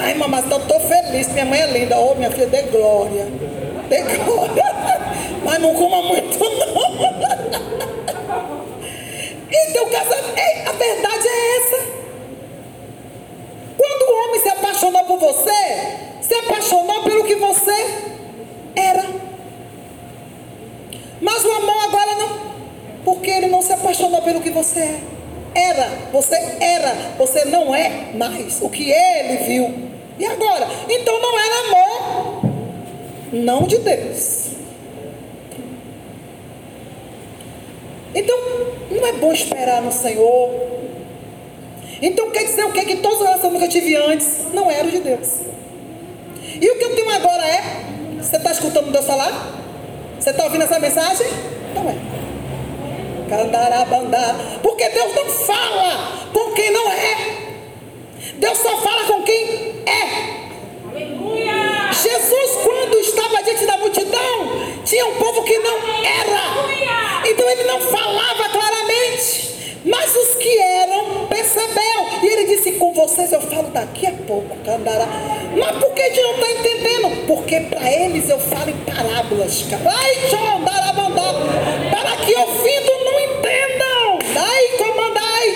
Ai, 0.00 0.14
mamãe, 0.14 0.42
eu 0.50 0.60
tô 0.66 0.80
feliz. 0.80 1.28
Minha 1.28 1.44
mãe 1.44 1.60
é 1.60 1.66
linda. 1.66 1.96
Ô, 1.96 2.10
oh, 2.10 2.14
minha 2.16 2.32
filha, 2.32 2.48
dê 2.48 2.62
glória. 2.62 3.28
Dê 3.88 4.02
glória. 4.02 4.64
Mas 5.44 5.60
não 5.60 5.72
coma 5.74 6.02
muito. 6.02 6.27
Casamento, 9.86 10.68
a 10.68 10.72
verdade 10.72 11.28
é 11.28 11.56
essa. 11.56 11.86
Quando 13.76 14.10
o 14.10 14.24
homem 14.24 14.40
se 14.40 14.48
apaixonou 14.48 15.04
por 15.04 15.18
você, 15.18 15.50
se 16.20 16.34
apaixonou 16.34 17.02
pelo 17.04 17.24
que 17.24 17.36
você 17.36 17.86
era. 18.74 19.04
Mas 21.20 21.44
o 21.44 21.50
amor 21.50 21.84
agora 21.84 22.14
não, 22.16 22.40
porque 23.04 23.30
ele 23.30 23.48
não 23.48 23.62
se 23.62 23.72
apaixonou 23.72 24.22
pelo 24.22 24.40
que 24.40 24.50
você 24.50 24.80
é. 24.80 25.00
Era, 25.54 25.88
você 26.12 26.36
era, 26.60 26.94
você 27.16 27.44
não 27.46 27.74
é 27.74 28.12
mais 28.14 28.60
o 28.60 28.68
que 28.68 28.90
ele 28.90 29.44
viu. 29.44 29.88
E 30.18 30.26
agora? 30.26 30.68
Então 30.88 31.20
não 31.20 31.38
era 31.38 31.54
amor, 31.66 32.42
não 33.32 33.62
de 33.62 33.78
Deus. 33.78 34.27
Então, 38.14 38.36
não 38.90 39.06
é 39.06 39.12
bom 39.12 39.32
esperar 39.32 39.82
no 39.82 39.92
Senhor. 39.92 40.68
Então 42.00 42.30
quer 42.30 42.44
dizer 42.44 42.64
o 42.64 42.72
que? 42.72 42.84
Que 42.84 42.96
todos 42.96 43.18
os 43.18 43.26
relacionamentos 43.26 43.68
que 43.68 43.78
eu 43.78 43.82
tive 43.82 43.96
antes 43.96 44.52
não 44.52 44.70
eram 44.70 44.88
de 44.88 44.98
Deus. 44.98 45.40
E 46.60 46.70
o 46.70 46.78
que 46.78 46.84
eu 46.84 46.94
tenho 46.94 47.10
agora 47.10 47.44
é, 47.44 47.62
você 48.20 48.36
está 48.36 48.52
escutando 48.52 48.92
Deus 48.92 49.04
falar? 49.04 49.54
Você 50.18 50.30
está 50.30 50.44
ouvindo 50.44 50.62
essa 50.62 50.78
mensagem? 50.78 51.26
Não 51.74 51.88
é. 51.88 51.94
Porque 54.62 54.88
Deus 54.88 55.14
não 55.14 55.26
fala 55.26 56.28
com 56.32 56.52
quem 56.52 56.70
não 56.72 56.90
é. 56.90 57.16
Deus 58.34 58.58
só 58.58 58.76
fala 58.78 59.04
com 59.04 59.22
quem 59.22 59.82
é. 59.86 60.27
Tinha 64.88 65.04
um 65.04 65.14
povo 65.16 65.42
que 65.44 65.58
não 65.58 65.76
era. 66.02 67.28
Então 67.28 67.48
ele 67.50 67.64
não 67.64 67.78
falava 67.78 68.48
claramente. 68.48 69.48
Mas 69.84 70.16
os 70.16 70.34
que 70.36 70.58
eram 70.58 71.26
percebeu. 71.26 72.08
E 72.22 72.26
ele 72.26 72.56
disse: 72.56 72.72
Com 72.72 72.94
vocês 72.94 73.30
eu 73.32 73.40
falo 73.42 73.68
daqui 73.68 74.06
a 74.06 74.12
pouco, 74.26 74.56
Candará. 74.64 75.06
Mas 75.54 75.76
por 75.76 75.92
que 75.92 76.02
a 76.02 76.08
gente 76.08 76.22
não 76.22 76.34
está 76.34 76.50
entendendo? 76.52 77.26
Porque 77.26 77.60
para 77.60 77.92
eles 77.92 78.30
eu 78.30 78.38
falo 78.38 78.70
em 78.70 78.76
parábolas. 78.78 79.64
Ai, 79.72 80.16
para 81.90 82.16
que 82.24 82.34
ouvindo 82.34 83.04
não 83.04 83.20
entendam. 83.20 84.18
Ai, 84.36 84.68
comandai, 84.78 85.54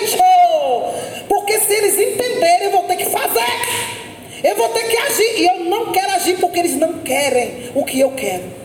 Porque 1.27 1.59
se 1.59 1.73
eles 1.73 1.97
entenderem, 1.97 2.65
eu 2.65 2.71
vou 2.71 2.83
ter 2.83 2.97
que 2.97 3.05
fazer. 3.05 3.41
Eu 4.43 4.55
vou 4.55 4.69
ter 4.69 4.83
que 4.83 4.97
agir. 4.97 5.41
E 5.41 5.45
eu 5.47 5.59
não 5.65 5.91
quero 5.91 6.11
agir 6.11 6.37
porque 6.37 6.59
eles 6.59 6.75
não 6.75 6.99
querem 6.99 7.71
o 7.73 7.83
que 7.83 7.99
eu 7.99 8.11
quero. 8.11 8.62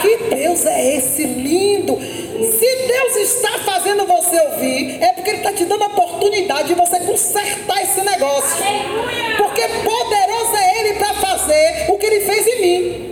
Que 0.00 0.16
Deus 0.34 0.64
é 0.66 0.96
esse 0.96 1.24
lindo? 1.24 1.98
Se 1.98 2.76
Deus 2.86 3.16
está 3.16 3.58
fazendo 3.58 4.06
você 4.06 4.40
ouvir, 4.40 5.02
é 5.02 5.12
porque 5.12 5.30
Ele 5.30 5.38
está 5.38 5.52
te 5.52 5.64
dando 5.64 5.82
a 5.84 5.86
oportunidade 5.86 6.68
de 6.68 6.74
você 6.74 7.00
consertar 7.00 7.82
esse 7.82 8.00
negócio. 8.00 8.64
Porque 9.36 9.62
poderoso 9.62 10.56
é 10.56 10.80
Ele 10.80 10.94
para 10.94 11.14
fazer 11.14 11.86
o 11.88 11.98
que 11.98 12.06
Ele 12.06 12.20
fez 12.20 12.46
em 12.46 12.60
mim. 12.60 13.10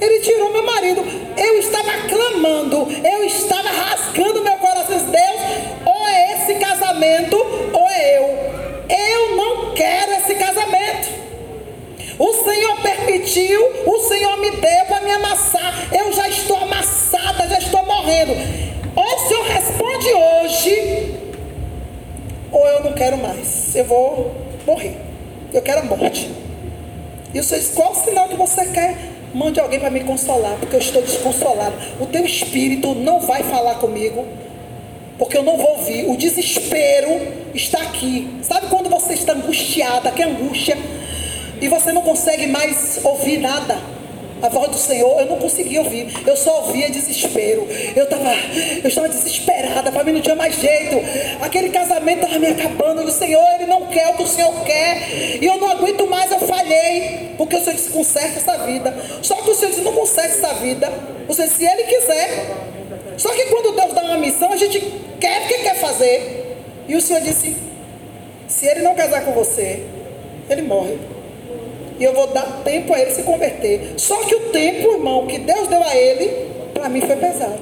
Ele 0.00 0.20
tirou 0.20 0.50
meu 0.50 0.62
marido. 0.64 1.04
Eu 1.36 1.58
estava 1.58 1.92
clamando, 2.08 2.88
eu 3.04 3.24
estava 3.24 3.68
rasgando 3.68 4.39
quero 23.00 23.16
mais. 23.16 23.74
Eu 23.74 23.86
vou 23.86 24.30
morrer. 24.66 24.94
Eu 25.54 25.62
quero 25.62 25.80
a 25.80 25.84
morte. 25.84 26.30
E 27.32 27.40
o 27.40 27.42
Senhor 27.42 27.62
diz: 27.62 27.72
qual 27.74 27.94
sinal 27.94 28.28
que 28.28 28.36
você 28.36 28.66
quer? 28.66 28.94
Mande 29.32 29.58
alguém 29.58 29.80
para 29.80 29.90
me 29.90 30.00
consolar, 30.00 30.56
porque 30.58 30.76
eu 30.76 30.80
estou 30.80 31.00
desconsolado. 31.00 31.74
O 31.98 32.06
teu 32.06 32.26
espírito 32.26 32.94
não 32.94 33.20
vai 33.20 33.42
falar 33.44 33.76
comigo, 33.76 34.26
porque 35.18 35.38
eu 35.38 35.42
não 35.42 35.56
vou 35.56 35.78
ouvir. 35.78 36.10
O 36.10 36.16
desespero 36.16 37.08
está 37.54 37.80
aqui. 37.80 38.28
Sabe 38.42 38.66
quando 38.66 38.90
você 38.90 39.14
está 39.14 39.32
angustiada? 39.32 40.10
Que 40.10 40.22
angústia 40.22 40.76
e 41.58 41.68
você 41.68 41.92
não 41.92 42.02
consegue 42.02 42.46
mais 42.48 43.00
ouvir 43.02 43.38
nada. 43.38 43.78
A 44.42 44.48
voz 44.48 44.70
do 44.70 44.78
Senhor, 44.78 45.20
eu 45.20 45.26
não 45.26 45.36
conseguia 45.36 45.80
ouvir. 45.80 46.08
Eu 46.26 46.36
só 46.36 46.66
ouvia 46.66 46.90
desespero. 46.90 47.66
Eu 47.94 48.04
estava 48.04 48.30
eu 48.82 48.88
estava 48.88 49.08
desesperada. 49.08 49.92
Para 49.92 50.04
mim 50.04 50.12
não 50.12 50.20
tinha 50.20 50.34
mais 50.34 50.54
jeito. 50.54 50.96
Aquele 51.40 51.70
casamento 51.70 52.24
estava 52.24 52.38
me 52.38 52.46
acabando. 52.48 53.02
E 53.02 53.04
o 53.04 53.10
Senhor, 53.10 53.44
Ele 53.56 53.66
não 53.66 53.86
quer 53.86 54.08
o 54.08 54.14
que 54.14 54.22
o 54.22 54.26
Senhor 54.26 54.52
quer. 54.64 55.38
E 55.40 55.44
eu 55.44 55.58
não 55.58 55.70
aguento 55.70 56.06
mais, 56.06 56.30
eu 56.30 56.38
falhei. 56.40 57.34
Porque 57.36 57.56
o 57.56 57.60
Senhor 57.60 57.74
disse, 57.74 57.90
conserta 57.90 58.38
essa 58.38 58.58
vida. 58.64 58.94
Só 59.22 59.34
que 59.36 59.50
o 59.50 59.54
Senhor 59.54 59.70
disse, 59.70 59.82
não 59.82 59.92
conserta 59.92 60.34
essa 60.34 60.54
vida. 60.54 60.92
O 61.28 61.34
Senhor, 61.34 61.48
se 61.48 61.64
Ele 61.64 61.82
quiser. 61.84 62.56
Só 63.16 63.30
que 63.30 63.46
quando 63.46 63.76
Deus 63.76 63.92
dá 63.92 64.02
uma 64.02 64.16
missão, 64.16 64.52
a 64.52 64.56
gente 64.56 64.80
quer 65.20 65.40
porque 65.40 65.58
quer 65.58 65.76
fazer. 65.76 66.56
E 66.88 66.96
o 66.96 67.00
Senhor 67.00 67.20
disse, 67.20 67.56
se 68.48 68.66
Ele 68.66 68.80
não 68.80 68.94
casar 68.94 69.24
com 69.24 69.32
você, 69.32 69.84
Ele 70.48 70.62
morre. 70.62 70.98
E 72.00 72.04
eu 72.04 72.14
vou 72.14 72.28
dar 72.28 72.62
tempo 72.64 72.94
a 72.94 72.98
ele 72.98 73.10
se 73.10 73.22
converter. 73.22 73.92
Só 73.98 74.16
que 74.24 74.34
o 74.34 74.40
tempo, 74.48 74.90
irmão, 74.92 75.26
que 75.26 75.38
Deus 75.38 75.68
deu 75.68 75.84
a 75.84 75.94
ele, 75.94 76.48
para 76.72 76.88
mim 76.88 77.02
foi 77.02 77.14
pesado. 77.14 77.60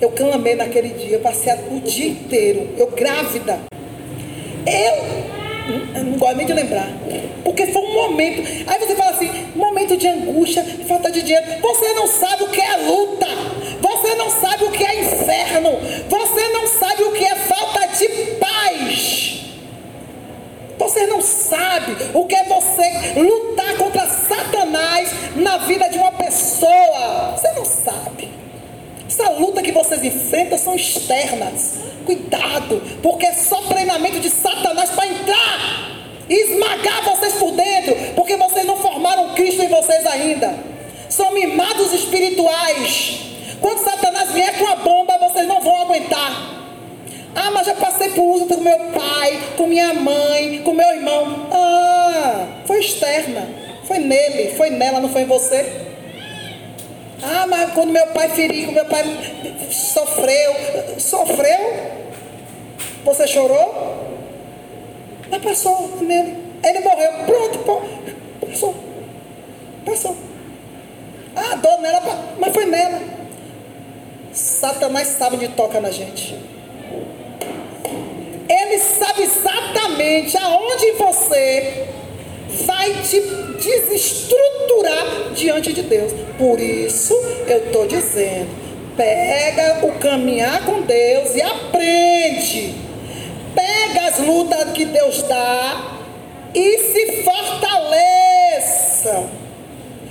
Eu 0.00 0.10
clamei 0.10 0.54
naquele 0.54 0.90
dia, 0.90 1.18
passei 1.18 1.52
o 1.68 1.80
dia 1.80 2.06
inteiro, 2.06 2.68
eu 2.76 2.86
grávida. 2.92 3.58
Eu, 4.64 5.96
eu 5.96 6.04
não 6.04 6.16
gosto 6.16 6.36
nem 6.36 6.46
de 6.46 6.52
lembrar. 6.52 6.88
Porque 7.42 7.66
foi 7.66 7.82
um 7.82 7.94
momento. 7.94 8.40
Aí 8.68 8.78
você 8.78 8.94
fala 8.94 9.10
assim: 9.10 9.30
momento 9.56 9.96
de 9.96 10.06
angústia, 10.06 10.64
falta 10.86 11.10
de 11.10 11.22
dinheiro. 11.22 11.60
Você 11.60 11.92
não 11.92 12.06
sabe 12.06 12.44
o 12.44 12.48
que 12.48 12.60
é 12.60 12.76
luta. 12.76 13.26
Você 13.80 14.14
não 14.14 14.30
sabe 14.30 14.64
o 14.64 14.70
que 14.70 14.84
é 14.84 15.00
inferno. 15.00 15.70
Você 16.08 16.48
não 16.50 16.68
sabe 16.68 17.02
o 17.02 17.12
que 17.12 17.24
é 17.24 17.34
falta 17.34 17.86
de 17.98 18.08
paz. 18.38 19.33
Você 20.84 21.06
não 21.06 21.22
sabe 21.22 21.96
o 22.12 22.26
que 22.26 22.34
é 22.34 22.44
você 22.44 23.18
lutar 23.18 23.74
contra 23.78 24.06
Satanás 24.06 25.08
na 25.34 25.56
vida 25.56 25.88
de 25.88 25.96
uma 25.96 26.12
pessoa. 26.12 27.32
Você 27.34 27.50
não 27.52 27.64
sabe. 27.64 28.30
Essa 29.08 29.30
luta 29.30 29.62
que 29.62 29.72
vocês 29.72 30.04
enfrentam 30.04 30.58
são 30.58 30.74
externas. 30.74 31.76
Cuidado, 32.04 32.82
porque 33.02 33.24
é 33.24 33.32
só 33.32 33.62
treinamento 33.62 34.20
de 34.20 34.28
Satanás 34.28 34.90
para 34.90 35.06
entrar 35.06 36.04
e 36.28 36.34
esmagar 36.34 37.02
vocês 37.02 37.32
por 37.32 37.52
dentro, 37.52 37.96
porque 38.14 38.36
vocês 38.36 38.66
não 38.66 38.76
formaram 38.76 39.32
Cristo 39.34 39.62
em 39.62 39.68
vocês 39.68 40.04
ainda. 40.04 40.54
São 41.08 41.32
mimados 41.32 41.94
espirituais. 41.94 43.20
Quando 43.58 43.78
Satanás 43.78 44.32
vier 44.32 44.58
com 44.58 44.66
a 44.66 44.76
bomba, 44.76 45.16
vocês 45.16 45.48
não 45.48 45.62
vão 45.62 45.80
aguentar. 45.80 46.63
Ah, 47.34 47.50
mas 47.50 47.66
já 47.66 47.74
passei 47.74 48.10
por 48.10 48.22
uso 48.22 48.46
com 48.46 48.60
meu 48.60 48.78
pai, 48.90 49.40
com 49.56 49.66
minha 49.66 49.92
mãe, 49.92 50.62
com 50.62 50.72
meu 50.72 50.88
irmão. 50.88 51.48
Ah, 51.52 52.46
foi 52.66 52.80
externa. 52.80 53.48
Foi 53.84 53.98
nele, 53.98 54.54
foi 54.56 54.70
nela, 54.70 55.00
não 55.00 55.08
foi 55.08 55.22
em 55.22 55.26
você. 55.26 55.84
Ah, 57.22 57.46
mas 57.46 57.72
quando 57.72 57.90
meu 57.90 58.06
pai 58.08 58.28
feriu, 58.28 58.72
meu 58.72 58.84
pai 58.84 59.04
sofreu. 59.70 60.54
Sofreu? 60.98 62.04
Você 63.04 63.26
chorou? 63.26 63.94
Mas 65.30 65.42
passou 65.42 65.98
nele. 66.00 66.36
Ele 66.62 66.80
morreu. 66.80 67.12
Pronto. 67.26 67.82
Passou. 68.40 68.74
Passou. 69.84 70.16
Ah, 71.36 71.56
dor 71.56 71.80
nela, 71.80 72.00
mas 72.38 72.54
foi 72.54 72.66
nela. 72.66 73.00
Satanás 74.32 75.08
sabe 75.08 75.36
onde 75.36 75.48
toca 75.48 75.80
na 75.80 75.90
gente. 75.90 76.38
Ele 78.64 78.78
sabe 78.78 79.22
exatamente 79.22 80.36
aonde 80.38 80.92
você 80.92 81.86
vai 82.66 82.92
te 83.02 83.20
desestruturar 83.20 85.32
diante 85.34 85.72
de 85.72 85.82
Deus. 85.82 86.12
Por 86.38 86.58
isso 86.58 87.14
eu 87.46 87.66
estou 87.66 87.86
dizendo: 87.86 88.48
pega 88.96 89.86
o 89.86 89.92
caminhar 89.98 90.64
com 90.64 90.80
Deus 90.80 91.34
e 91.34 91.42
aprende. 91.42 92.74
Pega 93.54 94.08
as 94.08 94.18
lutas 94.20 94.72
que 94.72 94.86
Deus 94.86 95.22
dá 95.22 95.98
e 96.54 96.78
se 96.78 97.22
fortaleça. 97.22 99.28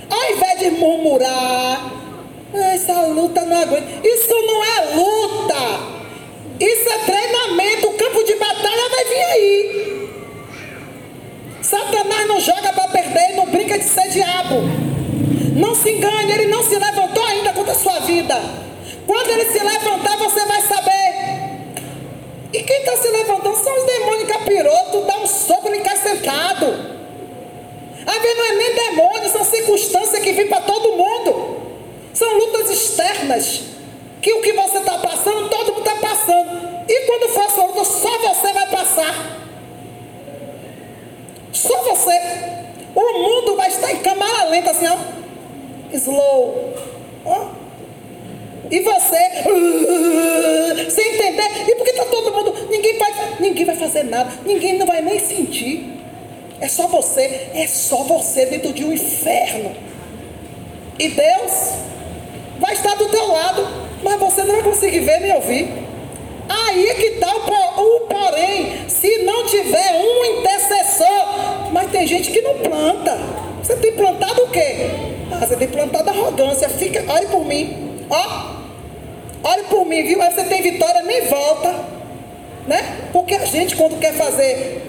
Ao 0.08 0.32
invés 0.32 0.60
de 0.60 0.70
murmurar, 0.70 1.92
essa 2.54 3.00
luta 3.02 3.44
não 3.44 3.62
aguenta. 3.62 4.06
Isso 4.06 4.34
não 4.46 4.64
é 4.64 4.94
luta. 4.94 5.93
Isso 6.60 6.88
é 6.88 6.98
treinamento. 6.98 7.88
O 7.88 7.94
campo 7.94 8.24
de 8.24 8.34
batalha 8.36 8.88
vai 8.90 9.04
vir 9.04 9.24
aí. 9.24 9.84
Satanás 11.62 12.28
não 12.28 12.40
joga 12.40 12.72
para 12.72 12.88
perder, 12.88 13.36
não 13.36 13.46
brinca 13.46 13.78
de 13.78 13.84
ser 13.84 14.08
diabo. 14.08 14.62
Não 15.56 15.74
se 15.74 15.90
engane, 15.90 16.32
ele 16.32 16.46
não 16.46 16.62
se 16.62 16.76
levantou 16.78 17.24
ainda 17.24 17.52
contra 17.52 17.72
a 17.72 17.76
sua 17.76 18.00
vida. 18.00 18.40
Quando 19.06 19.28
ele 19.30 19.44
se 19.46 19.58
levantar, 19.58 20.16
você 20.16 20.44
vai 20.46 20.62
saber. 20.62 21.14
E 22.52 22.62
quem 22.62 22.78
está 22.78 22.96
se 22.96 23.08
levantando 23.08 23.56
são 23.56 23.76
os 23.76 23.84
demônios 23.84 24.28
capiroto, 24.28 25.00
dá 25.06 25.18
um 25.18 25.26
soco, 25.26 25.68
ele 25.68 25.80
cai 25.80 25.96
sentado. 25.96 26.66
Às 28.06 28.22
vezes 28.22 28.36
não 28.36 28.44
é 28.44 28.52
nem 28.52 28.74
demônio, 28.74 29.28
são 29.30 29.44
circunstâncias 29.44 30.22
que 30.22 30.32
vêm 30.32 30.46
para 30.46 30.60
todo 30.60 30.96
mundo. 30.96 31.56
São 32.12 32.32
lutas 32.38 32.70
externas. 32.70 33.73
Que 34.24 34.32
o 34.32 34.40
que 34.40 34.54
você 34.54 34.78
está 34.78 34.96
passando, 34.96 35.50
todo 35.50 35.74
mundo 35.74 35.86
está 35.86 35.96
passando. 35.96 36.48
E 36.88 37.06
quando 37.06 37.28
for 37.28 37.66
luta, 37.66 37.84
só 37.84 38.18
você 38.20 38.52
vai 38.54 38.70
passar. 38.70 39.38
Só 41.52 41.82
você. 41.82 42.18
O 42.94 43.18
mundo 43.18 43.54
vai 43.54 43.68
estar 43.68 43.92
em 43.92 43.98
câmara 43.98 44.44
lenta, 44.44 44.70
assim, 44.70 44.86
ó. 44.86 44.96
Slow. 45.92 46.74
Ó. 47.26 47.48
E 48.70 48.80
você, 48.80 49.18
sem 50.90 51.16
entender. 51.16 51.68
E 51.68 51.74
por 51.74 51.84
que 51.84 51.90
está 51.90 52.06
todo 52.06 52.32
mundo? 52.32 52.68
Ninguém 52.70 52.96
vai, 52.96 53.12
ninguém 53.40 53.66
vai 53.66 53.76
fazer 53.76 54.04
nada. 54.04 54.32
Ninguém 54.46 54.78
não 54.78 54.86
vai 54.86 55.02
nem 55.02 55.18
sentir. 55.18 56.00
É 56.62 56.68
só 56.68 56.86
você. 56.86 57.50
É 57.52 57.66
só 57.66 58.04
você 58.04 58.46
dentro 58.46 58.72
de 58.72 58.86
um 58.86 58.92
inferno. 58.94 59.76
E 60.98 61.08
Deus 61.08 61.74
vai 62.58 62.72
estar 62.72 62.94
do 62.94 63.10
teu 63.10 63.30
lado. 63.30 63.83
Você 64.34 64.42
não 64.42 64.54
vai 64.56 64.64
conseguir 64.64 64.98
ver 64.98 65.20
nem 65.20 65.32
ouvir. 65.32 65.68
Aí 66.48 66.94
que 66.96 67.06
está 67.06 67.32
o, 67.36 68.00
porém. 68.00 68.88
Se 68.88 69.18
não 69.18 69.46
tiver 69.46 69.92
um 69.92 70.38
intercessor. 70.38 71.70
Mas 71.72 71.90
tem 71.92 72.04
gente 72.04 72.32
que 72.32 72.40
não 72.40 72.54
planta. 72.54 73.16
Você 73.62 73.76
tem 73.76 73.92
plantado 73.92 74.42
o 74.42 74.50
quê? 74.50 74.90
Ah, 75.30 75.46
você 75.46 75.54
tem 75.54 75.68
plantado 75.68 76.10
arrogância. 76.10 76.68
Fica, 76.68 77.04
olhe 77.12 77.26
por 77.26 77.44
mim. 77.44 78.04
Ó, 78.10 78.54
olhe 79.44 79.62
por 79.70 79.86
mim, 79.86 80.02
viu? 80.02 80.20
Aí 80.20 80.32
você 80.32 80.42
tem 80.44 80.62
vitória, 80.62 81.02
nem 81.02 81.22
volta. 81.26 81.72
Né? 82.66 83.08
Porque 83.12 83.36
a 83.36 83.44
gente, 83.44 83.76
quando 83.76 84.00
quer 84.00 84.14
fazer, 84.14 84.82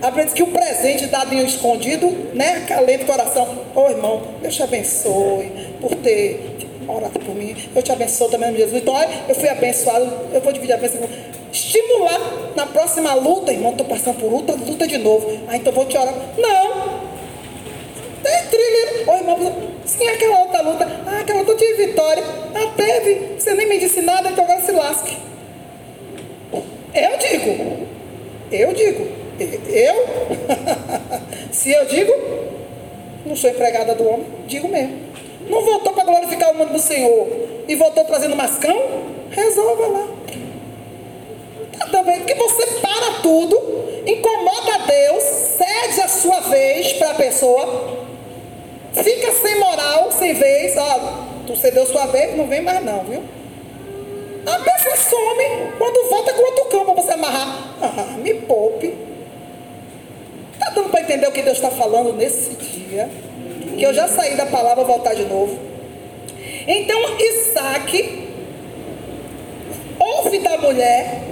aprende 0.00 0.32
que 0.32 0.42
o 0.42 0.46
presente 0.46 1.06
dado 1.06 1.34
em 1.34 1.44
escondido, 1.44 2.08
né? 2.32 2.62
Acalenta 2.64 3.04
o 3.04 3.06
coração. 3.06 3.44
Ô 3.74 3.82
oh, 3.82 3.90
irmão, 3.90 4.22
Deus 4.40 4.54
te 4.54 4.62
abençoe 4.62 5.52
por 5.78 5.94
ter 5.96 6.67
orado 6.88 7.18
por 7.18 7.34
mim. 7.34 7.54
Eu 7.74 7.82
te 7.82 7.92
abençoo 7.92 8.28
também, 8.28 8.54
Jesus. 8.56 8.82
Então, 8.82 8.94
olha, 8.94 9.08
eu 9.28 9.34
fui 9.34 9.48
abençoado. 9.48 10.10
Eu 10.32 10.40
vou 10.40 10.52
dividir 10.52 10.72
a 10.72 10.76
bênção. 10.76 11.00
Estimular 11.52 12.20
na 12.56 12.66
próxima 12.66 13.14
luta, 13.14 13.52
irmão. 13.52 13.72
Estou 13.72 13.86
passando 13.86 14.18
por 14.18 14.30
luta, 14.30 14.52
luta 14.52 14.86
de 14.86 14.98
novo. 14.98 15.38
Ah, 15.48 15.56
então 15.56 15.72
vou 15.72 15.84
te 15.86 15.96
orar. 15.96 16.14
Não. 16.36 17.00
Tem 18.22 18.46
trilha. 18.50 19.12
Ô 19.12 19.16
irmão, 19.16 19.52
sim, 19.84 20.08
aquela 20.08 20.40
outra 20.40 20.62
luta. 20.62 20.86
Ah, 21.06 21.20
aquela 21.20 21.40
luta 21.40 21.54
de 21.54 21.74
vitória. 21.74 22.24
Ah, 22.54 22.72
teve. 22.76 23.38
Você 23.38 23.54
nem 23.54 23.68
me 23.68 23.78
disse 23.78 24.02
nada, 24.02 24.30
então 24.30 24.44
agora 24.44 24.60
se 24.60 24.72
lasque. 24.72 25.16
Eu 26.94 27.18
digo. 27.18 27.86
Eu 28.50 28.72
digo. 28.72 29.06
Eu? 29.68 30.06
se 31.52 31.70
eu 31.70 31.86
digo, 31.86 32.12
não 33.24 33.36
sou 33.36 33.50
empregada 33.50 33.94
do 33.94 34.08
homem, 34.08 34.26
digo 34.46 34.68
mesmo. 34.68 34.98
Não 35.48 35.64
voltou 35.64 35.87
do 36.68 36.78
Senhor 36.78 37.28
e 37.66 37.74
voltou 37.74 38.04
trazendo 38.04 38.36
mascão? 38.36 38.76
Resolva 39.30 39.86
lá. 39.86 40.06
Tá 41.78 41.86
também, 41.86 42.24
que 42.24 42.34
você 42.34 42.66
para 42.80 43.20
tudo, 43.22 43.56
incomoda 44.06 44.78
Deus, 44.86 45.22
cede 45.22 46.00
a 46.00 46.08
sua 46.08 46.40
vez 46.40 46.92
para 46.94 47.10
a 47.10 47.14
pessoa, 47.14 47.98
fica 48.92 49.32
sem 49.32 49.58
moral, 49.58 50.10
sem 50.10 50.34
vez, 50.34 50.76
ó, 50.76 51.24
tu 51.46 51.56
cedeu 51.56 51.86
sua 51.86 52.06
vez, 52.06 52.36
não 52.36 52.46
vem 52.46 52.62
mais 52.62 52.84
não, 52.84 53.04
viu? 53.04 53.22
A 54.46 54.58
pessoa 54.60 54.96
some 54.96 55.72
quando 55.76 56.08
volta 56.08 56.32
com 56.32 56.42
outro 56.42 56.64
cão 56.66 56.84
para 56.84 56.94
você 56.94 57.12
amarrar. 57.12 57.74
Ah, 57.82 58.16
me 58.18 58.34
poupe. 58.34 58.94
Tá 60.58 60.70
dando 60.70 60.88
para 60.88 61.02
entender 61.02 61.26
o 61.28 61.32
que 61.32 61.42
Deus 61.42 61.58
está 61.58 61.70
falando 61.70 62.14
nesse 62.14 62.54
dia? 62.54 63.10
Que 63.76 63.82
eu 63.82 63.92
já 63.92 64.08
saí 64.08 64.36
da 64.36 64.46
palavra, 64.46 64.84
voltar 64.84 65.14
de 65.14 65.24
novo. 65.24 65.67
Então 66.70 67.00
Isaac 67.18 68.28
ouve 69.98 70.38
da 70.40 70.58
mulher 70.58 71.22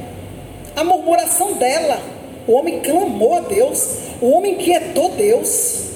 a 0.74 0.82
murmuração 0.82 1.52
dela. 1.52 2.00
O 2.48 2.54
homem 2.54 2.80
clamou 2.80 3.34
a 3.34 3.40
Deus. 3.40 3.98
O 4.22 4.30
homem 4.30 4.54
inquietou 4.54 5.10
Deus. 5.10 5.90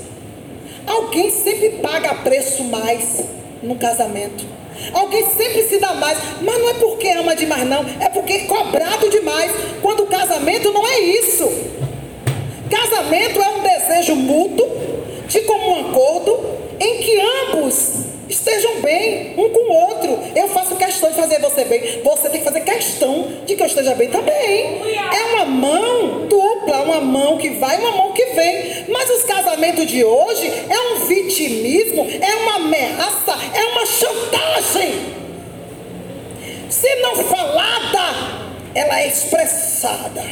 Alguém 0.86 1.30
sempre 1.30 1.70
paga 1.82 2.16
preço 2.16 2.64
mais 2.64 3.22
no 3.62 3.76
casamento. 3.76 4.44
Alguém 4.92 5.24
sempre 5.30 5.62
se 5.62 5.78
dá 5.78 5.94
mais, 5.94 6.18
mas 6.42 6.58
não 6.58 6.68
é 6.68 6.74
porque 6.74 7.08
ama 7.08 7.34
demais, 7.34 7.68
não, 7.68 7.84
é 8.00 8.08
porque 8.08 8.32
é 8.32 8.38
cobrado 8.40 9.08
demais. 9.08 9.52
Quando 9.80 10.04
o 10.04 10.06
casamento 10.06 10.70
não 10.70 10.86
é 10.86 11.00
isso. 11.00 11.50
Casamento 12.70 13.40
é 13.40 13.48
um 13.48 13.60
desejo 13.62 14.14
mútuo, 14.16 14.68
de 15.28 15.40
comum 15.40 15.88
acordo, 15.88 16.38
em 16.78 16.98
que 16.98 17.20
ambos 17.20 18.09
estejam 18.30 18.80
bem 18.80 19.34
um 19.36 19.50
com 19.50 19.60
o 19.60 19.74
outro. 19.86 20.18
Eu 20.34 20.48
faço 20.48 20.76
questão 20.76 21.10
de 21.10 21.16
fazer 21.16 21.40
você 21.40 21.64
bem. 21.64 22.00
Você 22.02 22.30
tem 22.30 22.40
que 22.40 22.44
fazer 22.44 22.60
questão 22.60 23.28
de 23.44 23.56
que 23.56 23.62
eu 23.62 23.66
esteja 23.66 23.94
bem 23.94 24.08
também. 24.08 24.80
É 25.12 25.34
uma 25.34 25.44
mão 25.44 26.26
dupla, 26.28 26.82
uma 26.82 27.00
mão 27.00 27.36
que 27.36 27.50
vai, 27.50 27.78
uma 27.78 27.92
mão 27.92 28.12
que 28.12 28.24
vem. 28.26 28.86
Mas 28.88 29.10
os 29.10 29.24
casamentos 29.24 29.86
de 29.86 30.04
hoje 30.04 30.46
é 30.46 30.80
um 30.92 31.06
vitimismo, 31.06 32.06
é 32.20 32.34
uma 32.36 32.54
ameaça, 32.56 33.36
é 33.54 33.64
uma 33.66 33.84
chantagem. 33.84 35.20
Se 36.70 36.94
não 36.96 37.16
falada, 37.16 38.48
ela 38.74 39.00
é 39.00 39.08
expressada. 39.08 40.22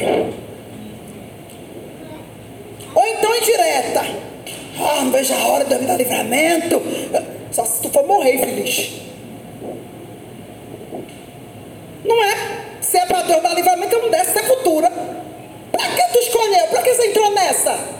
Ou 2.95 3.07
então 3.07 3.35
indireta. 3.35 4.29
Ah, 4.81 5.01
não 5.03 5.11
vejo 5.11 5.33
a 5.33 5.47
hora 5.47 5.65
de 5.65 5.73
eu 5.73 5.79
me 5.79 5.85
dar 5.85 5.97
livramento. 5.97 6.81
Só 7.51 7.65
se 7.65 7.81
tu 7.81 7.89
for 7.89 8.05
morrer, 8.05 8.35
infeliz. 8.35 9.01
Não 12.05 12.23
é? 12.23 12.35
Se 12.81 12.97
é 12.97 13.05
para 13.05 13.23
Deus 13.23 13.41
dar 13.41 13.53
livramento, 13.53 13.95
eu 13.95 14.01
não 14.03 14.09
desse 14.09 14.33
sepultura. 14.33 14.91
Para 15.71 15.87
que 15.89 16.13
tu 16.13 16.19
escolheu? 16.19 16.67
Para 16.67 16.81
que 16.81 16.93
você 16.93 17.07
entrou 17.07 17.31
nessa? 17.31 17.99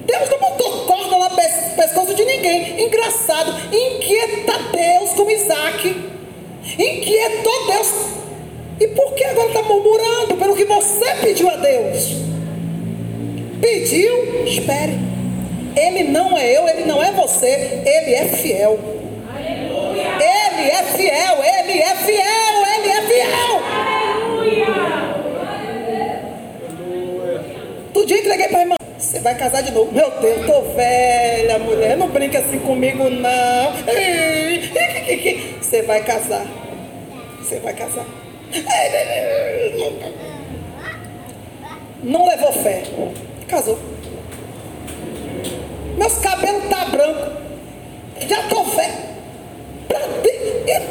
Deus 0.00 0.30
não 0.30 0.38
botou 0.38 0.86
corda 0.86 1.16
no 1.16 1.76
pescoço 1.76 2.14
de 2.14 2.24
ninguém. 2.24 2.82
Engraçado. 2.82 3.52
Inquieta 3.74 4.58
Deus 4.72 5.10
como 5.10 5.30
Isaac. 5.30 5.88
Inquietou 6.78 7.66
Deus. 7.66 7.88
E 8.80 8.88
por 8.88 9.14
que 9.14 9.24
agora 9.24 9.48
está 9.48 9.62
murmurando 9.62 10.36
pelo 10.36 10.56
que 10.56 10.64
você 10.64 11.14
pediu 11.16 11.50
a 11.50 11.56
Deus? 11.56 12.14
Pediu, 13.60 14.44
espere. 14.46 15.09
Ele 15.76 16.04
não 16.04 16.36
é 16.36 16.56
eu, 16.56 16.68
ele 16.68 16.84
não 16.84 17.02
é 17.02 17.12
você, 17.12 17.82
ele 17.84 18.14
é 18.14 18.28
fiel. 18.28 18.78
Ele 19.36 20.70
é 20.70 20.82
fiel, 20.82 21.38
ele 21.42 21.80
é 21.80 21.94
fiel, 21.96 22.66
ele 22.74 22.88
é 22.88 23.02
fiel. 23.02 23.62
Todo 27.92 28.06
dia 28.06 28.18
entreguei 28.18 28.48
para 28.48 28.58
a 28.58 28.62
irmã. 28.62 28.76
Você 28.98 29.18
vai 29.20 29.34
casar 29.34 29.62
de 29.62 29.72
novo. 29.72 29.92
Meu 29.92 30.10
Deus, 30.20 30.46
tô 30.46 30.62
velha, 30.74 31.58
mulher. 31.58 31.96
Não 31.96 32.08
brinca 32.08 32.38
assim 32.38 32.58
comigo, 32.58 33.08
não. 33.10 33.72
Você 35.60 35.82
vai 35.82 36.02
casar. 36.04 36.46
Você 37.38 37.58
vai 37.58 37.74
casar. 37.74 38.04
Não 42.02 42.26
levou 42.26 42.52
fé. 42.52 42.82
Casou. 43.48 43.78
Meus 46.00 46.14
cabelos 46.14 46.64
tá 46.70 46.86
branco. 46.86 47.30
Já 48.26 48.42
tô 48.44 48.64
velho. 48.64 49.10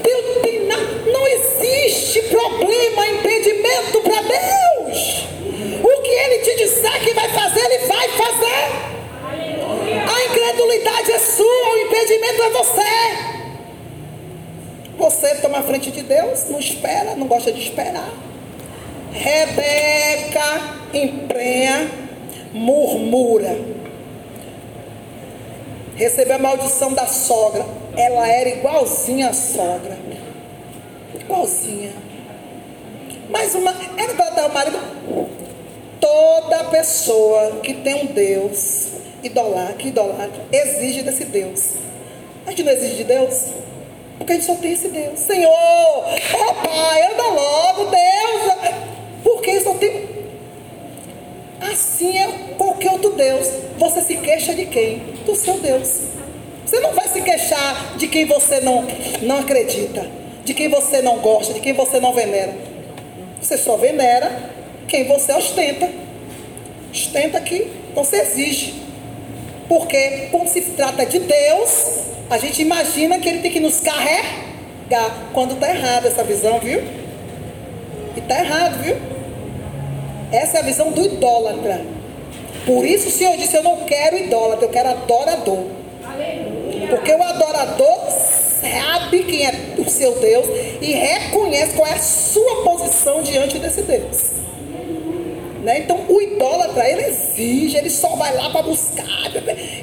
Deus 0.03 0.41
tem. 0.43 0.59
Não 1.11 1.27
existe 1.27 2.21
problema, 2.29 3.07
impedimento 3.07 4.01
para 4.01 4.21
Deus. 4.21 5.25
O 5.83 6.01
que 6.03 6.11
Ele 6.11 6.43
te 6.43 6.55
disser 6.57 7.03
que 7.03 7.15
vai 7.15 7.27
fazer, 7.27 7.59
Ele 7.59 7.87
vai 7.87 8.07
fazer. 8.09 8.69
A 10.07 10.25
incredulidade 10.25 11.11
é 11.11 11.17
sua, 11.17 11.73
o 11.73 11.77
impedimento 11.79 12.43
é 12.43 12.49
você. 12.51 13.39
Você 14.95 15.35
toma 15.41 15.57
a 15.57 15.63
frente 15.63 15.89
de 15.89 16.03
Deus, 16.03 16.49
não 16.51 16.59
espera, 16.59 17.15
não 17.15 17.25
gosta 17.25 17.51
de 17.51 17.61
esperar. 17.61 18.13
Rebeca 19.11 20.75
emprenha, 20.93 21.89
murmura 22.53 23.78
recebeu 25.99 26.37
a 26.37 26.39
maldição 26.39 26.93
da 26.93 27.05
sogra. 27.05 27.65
Ela 27.95 28.27
era 28.27 28.49
igualzinha 28.49 29.29
à 29.29 29.33
sogra. 29.33 29.97
Igualzinha. 31.13 31.91
Mas 33.29 33.53
uma, 33.53 33.75
era 33.97 34.13
para 34.13 34.29
dar 34.31 34.49
o 34.49 34.53
marido. 34.53 34.79
Toda 35.99 36.63
pessoa 36.65 37.59
que 37.61 37.73
tem 37.73 37.95
um 37.95 38.05
Deus 38.07 38.87
idolatra, 39.21 39.83
idolatra, 39.83 40.45
exige 40.51 41.03
desse 41.03 41.25
Deus. 41.25 41.73
A 42.47 42.51
gente 42.51 42.63
não 42.63 42.71
exige 42.71 42.95
de 42.95 43.03
Deus? 43.03 43.47
Porque 44.17 44.33
a 44.33 44.35
gente 44.35 44.45
só 44.45 44.55
tem 44.55 44.71
esse 44.71 44.87
Deus. 44.87 45.19
Senhor, 45.19 45.51
ó 45.51 46.53
Pai, 46.65 47.11
anda 47.11 47.23
logo, 47.23 47.85
Deus. 47.85 48.73
Porque 49.23 49.59
só 49.59 49.73
tem. 49.73 50.08
Assim 51.59 52.17
é 52.17 52.27
qualquer 52.57 52.91
outro 52.91 53.11
Deus. 53.11 53.47
Você 53.77 54.01
se 54.01 54.17
queixa 54.17 54.53
de 54.53 54.65
quem? 54.65 54.99
Do 55.25 55.35
seu 55.35 55.59
Deus. 55.59 56.01
Você 56.65 56.79
não 56.79 56.93
vai 56.93 57.07
se 57.07 57.21
queixar 57.21 57.97
de 57.97 58.07
quem 58.07 58.25
você 58.25 58.59
não, 58.61 58.85
não 59.23 59.39
acredita, 59.39 60.05
de 60.45 60.53
quem 60.53 60.69
você 60.69 61.01
não 61.01 61.17
gosta, 61.17 61.53
de 61.53 61.59
quem 61.59 61.73
você 61.73 61.99
não 61.99 62.13
venera. 62.13 62.53
Você 63.41 63.57
só 63.57 63.75
venera 63.75 64.51
quem 64.87 65.05
você 65.05 65.33
ostenta. 65.33 65.89
Ostenta 66.91 67.39
então 67.39 68.03
você 68.03 68.17
exige. 68.17 68.73
Porque, 69.67 70.29
como 70.31 70.47
se 70.47 70.61
trata 70.61 71.05
de 71.05 71.19
Deus, 71.19 72.03
a 72.29 72.37
gente 72.37 72.61
imagina 72.61 73.19
que 73.19 73.29
ele 73.29 73.39
tem 73.39 73.51
que 73.51 73.59
nos 73.59 73.79
carregar. 73.79 75.29
Quando 75.33 75.53
está 75.53 75.69
errada 75.69 76.07
essa 76.07 76.23
visão, 76.23 76.59
viu? 76.59 76.81
E 78.15 78.19
está 78.19 78.39
errado, 78.39 78.81
viu? 78.83 78.95
Essa 80.31 80.57
é 80.57 80.59
a 80.61 80.63
visão 80.63 80.91
do 80.91 81.03
idólatra. 81.03 81.81
Por 82.65 82.85
isso 82.85 83.09
o 83.09 83.11
Senhor 83.11 83.35
disse: 83.37 83.55
Eu 83.55 83.63
não 83.63 83.77
quero 83.77 84.17
idólatra, 84.17 84.65
eu 84.65 84.69
quero 84.69 84.89
adorador. 84.89 85.65
Porque 86.89 87.11
o 87.11 87.23
adorador 87.23 88.09
sabe 88.09 89.23
quem 89.23 89.45
é 89.45 89.53
o 89.77 89.89
seu 89.89 90.19
Deus 90.19 90.47
e 90.81 90.91
reconhece 90.91 91.75
qual 91.75 91.87
é 91.87 91.93
a 91.93 91.99
sua 91.99 92.63
posição 92.63 93.21
diante 93.21 93.57
desse 93.59 93.81
Deus. 93.83 94.39
Né? 95.63 95.79
Então, 95.79 96.05
o 96.07 96.21
idólatra, 96.21 96.89
ele 96.89 97.03
exige, 97.03 97.77
ele 97.77 97.89
só 97.89 98.15
vai 98.15 98.35
lá 98.35 98.49
para 98.49 98.63
buscar. 98.63 99.05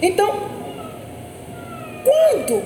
Então, 0.01 0.57
quando 2.05 2.63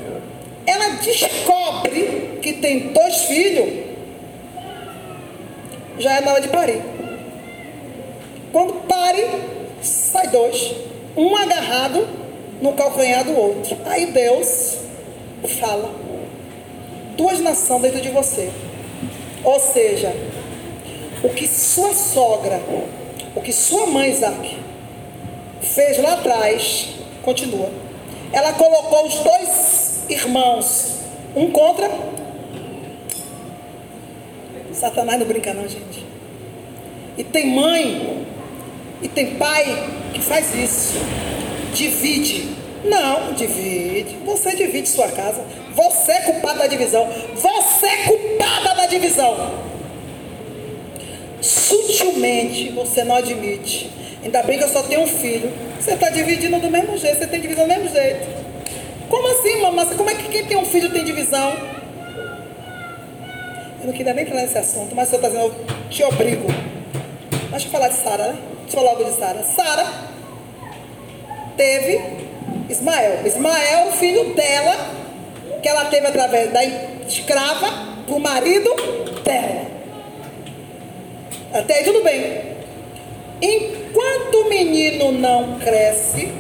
ela 0.67 0.91
descobre 1.03 2.39
que 2.43 2.55
tem 2.55 2.89
dois 2.89 3.17
filhos, 3.23 3.85
já 5.99 6.17
é 6.17 6.21
na 6.21 6.33
hora 6.33 6.41
de 6.41 6.49
parir. 6.49 6.83
Quando 8.53 8.87
pare, 8.87 9.27
sai 9.83 10.29
dois. 10.29 10.75
Um 11.17 11.37
agarrado 11.37 12.07
no 12.61 12.73
calcanhar 12.73 13.25
do 13.25 13.37
outro. 13.37 13.77
Aí 13.87 14.07
Deus 14.07 14.79
fala. 15.59 15.91
Duas 17.17 17.41
nações 17.41 17.83
dentro 17.83 18.01
de 18.01 18.11
você. 18.11 18.51
Ou 19.45 19.59
seja, 19.59 20.15
o 21.23 21.29
que 21.29 21.47
sua 21.47 21.95
sogra, 21.95 22.61
o 23.35 23.41
que 23.41 23.53
sua 23.53 23.87
mãe 23.87 24.11
Isaac 24.11 24.59
fez 25.61 25.99
lá 25.99 26.15
atrás, 26.15 26.89
continua. 27.23 27.71
Ela 28.33 28.53
colocou 28.53 29.07
os 29.07 29.15
dois 29.17 30.05
irmãos, 30.09 30.99
um 31.35 31.51
contra. 31.51 31.91
Satanás 34.73 35.19
não 35.19 35.27
brinca 35.27 35.53
não, 35.53 35.69
gente. 35.69 36.07
E 37.19 37.25
tem 37.25 37.49
mãe 37.49 38.27
e 39.03 39.09
tem 39.09 39.35
pai 39.37 39.65
que 40.13 40.21
faz 40.21 40.55
isso. 40.55 40.95
Divide. 41.75 42.49
Não, 42.85 43.33
divide. 43.33 44.17
Você 44.25 44.55
divide 44.55 44.89
sua 44.89 45.09
casa. 45.09 45.45
Você 45.75 46.13
é 46.13 46.21
culpado 46.21 46.59
da 46.59 46.67
divisão. 46.67 47.09
Você 47.35 47.87
é 47.87 47.97
culpada 48.05 48.75
da 48.75 48.87
divisão. 48.87 49.55
Sutilmente 51.41 52.71
você 52.71 53.05
não 53.05 53.17
admite. 53.17 53.91
Ainda 54.23 54.43
bem 54.43 54.59
que 54.59 54.65
eu 54.65 54.69
só 54.69 54.83
tenho 54.83 55.03
um 55.03 55.07
filho. 55.07 55.51
Você 55.79 55.93
está 55.93 56.11
dividindo 56.11 56.59
do 56.61 56.71
mesmo 56.71 56.97
jeito, 56.99 57.19
você 57.19 57.27
tem 57.27 57.41
divisão 57.41 57.65
do 57.65 57.69
mesmo 57.69 57.89
jeito. 57.89 58.27
Como 59.09 59.27
assim, 59.29 59.61
mamãe? 59.63 59.87
Como 59.97 60.11
é 60.11 60.15
que 60.15 60.29
quem 60.29 60.45
tem 60.45 60.57
um 60.59 60.65
filho 60.65 60.91
tem 60.91 61.05
divisão? 61.05 61.57
Eu 63.81 63.87
não 63.87 63.93
queria 63.95 64.13
nem 64.13 64.25
entrar 64.25 64.43
nesse 64.43 64.59
assunto, 64.59 64.95
mas 64.95 65.09
o 65.09 65.11
senhor 65.11 65.25
está 65.25 65.29
dizendo, 65.29 65.55
eu 65.57 65.89
te 65.89 66.05
obrigo. 66.05 66.47
Deixa 67.51 67.67
eu 67.67 67.71
falar 67.71 67.89
de 67.89 67.95
Sara, 67.95 68.33
né? 68.33 68.50
Deixa 68.71 68.87
eu 68.87 68.89
logo 68.89 69.03
de 69.03 69.19
Sara. 69.19 69.43
Sara 69.43 69.85
teve 71.57 72.01
Ismael. 72.69 73.27
Ismael, 73.27 73.91
filho 73.91 74.33
dela, 74.33 74.77
que 75.61 75.69
ela 75.69 75.87
teve 75.87 76.07
através 76.07 76.53
da 76.53 76.65
escrava, 76.65 77.67
do 78.07 78.21
marido 78.21 78.71
dela. 79.25 79.67
Até 81.53 81.79
aí 81.79 81.85
tudo 81.85 82.05
bem. 82.05 82.43
Enquanto 83.43 84.35
o 84.37 84.49
menino 84.49 85.11
não 85.11 85.59
cresce, 85.59 86.33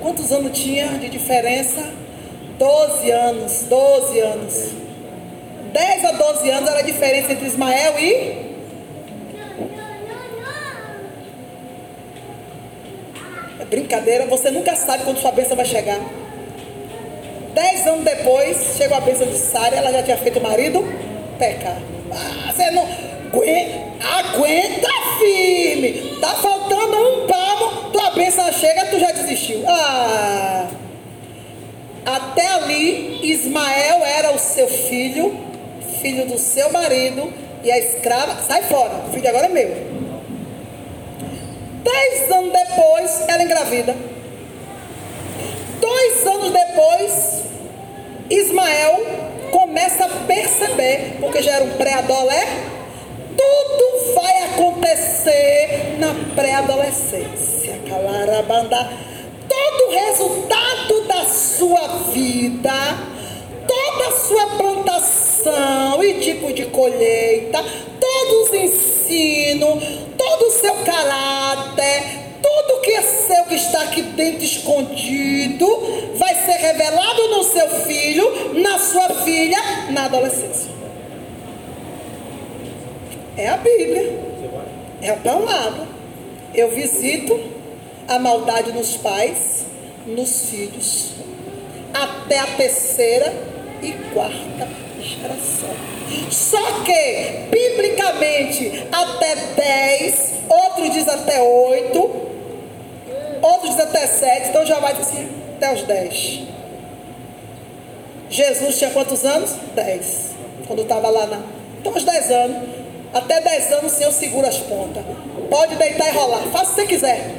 quantos 0.00 0.32
anos 0.32 0.58
tinha 0.58 0.86
de 0.98 1.10
diferença? 1.10 1.92
12 2.58 3.10
anos, 3.10 3.64
12 3.68 4.20
anos. 4.20 4.70
10 5.74 6.04
a 6.06 6.12
12 6.12 6.50
anos 6.50 6.70
era 6.70 6.78
a 6.78 6.82
diferença 6.82 7.32
entre 7.32 7.46
Ismael 7.46 7.98
e 7.98 8.47
brincadeira, 13.70 14.26
você 14.26 14.50
nunca 14.50 14.74
sabe 14.74 15.04
quando 15.04 15.18
sua 15.18 15.32
bênção 15.32 15.56
vai 15.56 15.66
chegar. 15.66 16.00
Dez 17.54 17.86
anos 17.86 18.04
depois, 18.04 18.76
chegou 18.76 18.96
a 18.96 19.00
bênção 19.00 19.26
de 19.26 19.36
Sara, 19.36 19.76
ela 19.76 19.92
já 19.92 20.02
tinha 20.02 20.16
feito 20.16 20.38
o 20.38 20.42
marido 20.42 20.84
pecar. 21.38 21.76
Ah, 22.12 22.52
você 22.52 22.70
não. 22.70 22.86
Aguenta 24.00 24.88
firme. 25.18 26.18
Tá 26.20 26.34
faltando 26.34 26.96
um 26.96 27.26
palmo, 27.26 27.90
tua 27.90 28.10
bênção 28.10 28.50
chega, 28.52 28.86
tu 28.86 28.98
já 28.98 29.10
desistiu. 29.12 29.62
Ah. 29.66 30.68
Até 32.04 32.46
ali, 32.46 33.20
Ismael 33.22 34.02
era 34.04 34.34
o 34.34 34.38
seu 34.38 34.66
filho, 34.66 35.36
filho 36.00 36.26
do 36.26 36.38
seu 36.38 36.72
marido, 36.72 37.32
e 37.62 37.70
a 37.70 37.78
escrava, 37.78 38.42
sai 38.42 38.62
fora, 38.62 39.04
o 39.08 39.12
filho 39.12 39.28
agora 39.28 39.46
é 39.46 39.48
meu. 39.50 39.97
Dez 41.82 42.30
anos 42.32 42.52
depois, 42.52 43.24
ela 43.28 43.42
engravida. 43.42 43.96
Dois 45.80 46.26
anos 46.26 46.50
depois, 46.50 47.42
Ismael 48.30 49.06
começa 49.50 50.04
a 50.04 50.08
perceber, 50.26 51.16
porque 51.20 51.42
já 51.42 51.52
era 51.52 51.64
um 51.64 51.70
pré-adolescente, 51.70 52.78
tudo 53.36 54.14
vai 54.14 54.42
acontecer 54.44 55.96
na 55.98 56.14
pré-adolescência. 56.34 57.78
Calarabanda. 57.88 58.90
Todo 59.48 59.88
o 59.88 59.90
resultado 59.90 61.06
da 61.06 61.24
sua 61.24 61.86
vida, 62.12 62.72
toda 63.66 64.08
a 64.08 64.12
sua 64.12 64.46
plantação 64.56 66.04
e 66.04 66.20
tipo 66.20 66.52
de 66.52 66.66
colheita, 66.66 67.64
todos 67.98 68.48
os 68.48 68.54
ensinos, 68.54 69.82
seu 70.60 70.74
caráter, 70.84 72.02
tudo 72.42 72.80
que 72.82 72.90
é 72.92 73.02
seu 73.02 73.44
que 73.44 73.54
está 73.54 73.82
aqui 73.82 74.02
dentro 74.02 74.44
escondido, 74.44 75.66
vai 76.16 76.34
ser 76.34 76.52
revelado 76.52 77.28
no 77.28 77.44
seu 77.44 77.68
filho, 77.84 78.54
na 78.60 78.78
sua 78.78 79.08
filha, 79.24 79.58
na 79.90 80.04
adolescência. 80.06 80.70
É 83.36 83.48
a 83.48 83.56
Bíblia. 83.56 84.18
É 85.00 85.10
a 85.10 85.16
palavra. 85.16 85.86
Eu 86.52 86.70
visito 86.70 87.38
a 88.08 88.18
maldade 88.18 88.72
nos 88.72 88.96
pais, 88.96 89.66
nos 90.06 90.48
filhos, 90.50 91.12
até 91.94 92.38
a 92.40 92.46
terceira 92.46 93.32
e 93.82 93.92
quarta 94.12 94.68
geração. 95.00 95.70
Só 96.30 96.80
que, 96.84 97.48
biblicamente, 97.50 98.86
até 98.90 99.36
dez, 99.54 100.27
outros 100.48 100.90
diz 100.92 101.08
até 101.08 101.40
oito, 101.40 101.98
outros 103.42 103.70
diz 103.70 103.80
até 103.80 104.06
sete, 104.06 104.48
então 104.48 104.64
já 104.66 104.78
vai 104.78 104.92
assim, 104.92 105.28
até 105.56 105.72
os 105.72 105.82
dez. 105.82 106.42
Jesus 108.30 108.78
tinha 108.78 108.90
quantos 108.90 109.24
anos? 109.24 109.54
Dez. 109.74 110.32
Quando 110.66 110.82
estava 110.82 111.08
lá 111.08 111.26
na. 111.26 111.40
Então, 111.80 111.92
aos 111.94 112.04
dez 112.04 112.30
anos. 112.30 112.78
Até 113.12 113.40
10 113.40 113.72
anos 113.72 113.92
o 113.92 113.96
Senhor 113.96 114.12
segura 114.12 114.48
as 114.48 114.58
pontas. 114.58 115.02
Pode 115.48 115.76
deitar 115.76 116.08
e 116.08 116.10
rolar. 116.12 116.42
Faça 116.52 116.72
o 116.72 116.74
que 116.74 116.82
você 116.82 116.86
quiser. 116.86 117.30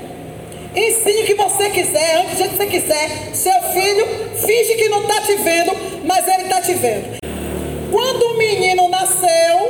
Ensine 0.76 1.22
o 1.22 1.26
que 1.26 1.34
você 1.36 1.70
quiser, 1.70 2.18
antes 2.18 2.38
do 2.38 2.50
que 2.50 2.56
você 2.56 2.66
quiser. 2.66 3.10
Seu 3.34 3.62
filho 3.72 4.08
finge 4.36 4.76
que 4.76 4.90
não 4.90 5.02
está 5.02 5.22
te 5.22 5.36
vendo, 5.36 5.72
mas 6.04 6.28
ele 6.28 6.44
está 6.44 6.62
te 6.62 6.74
vendo. 6.74 7.20
Quando 7.92 8.24
o 8.24 8.38
menino 8.38 8.88
nasceu, 8.90 9.70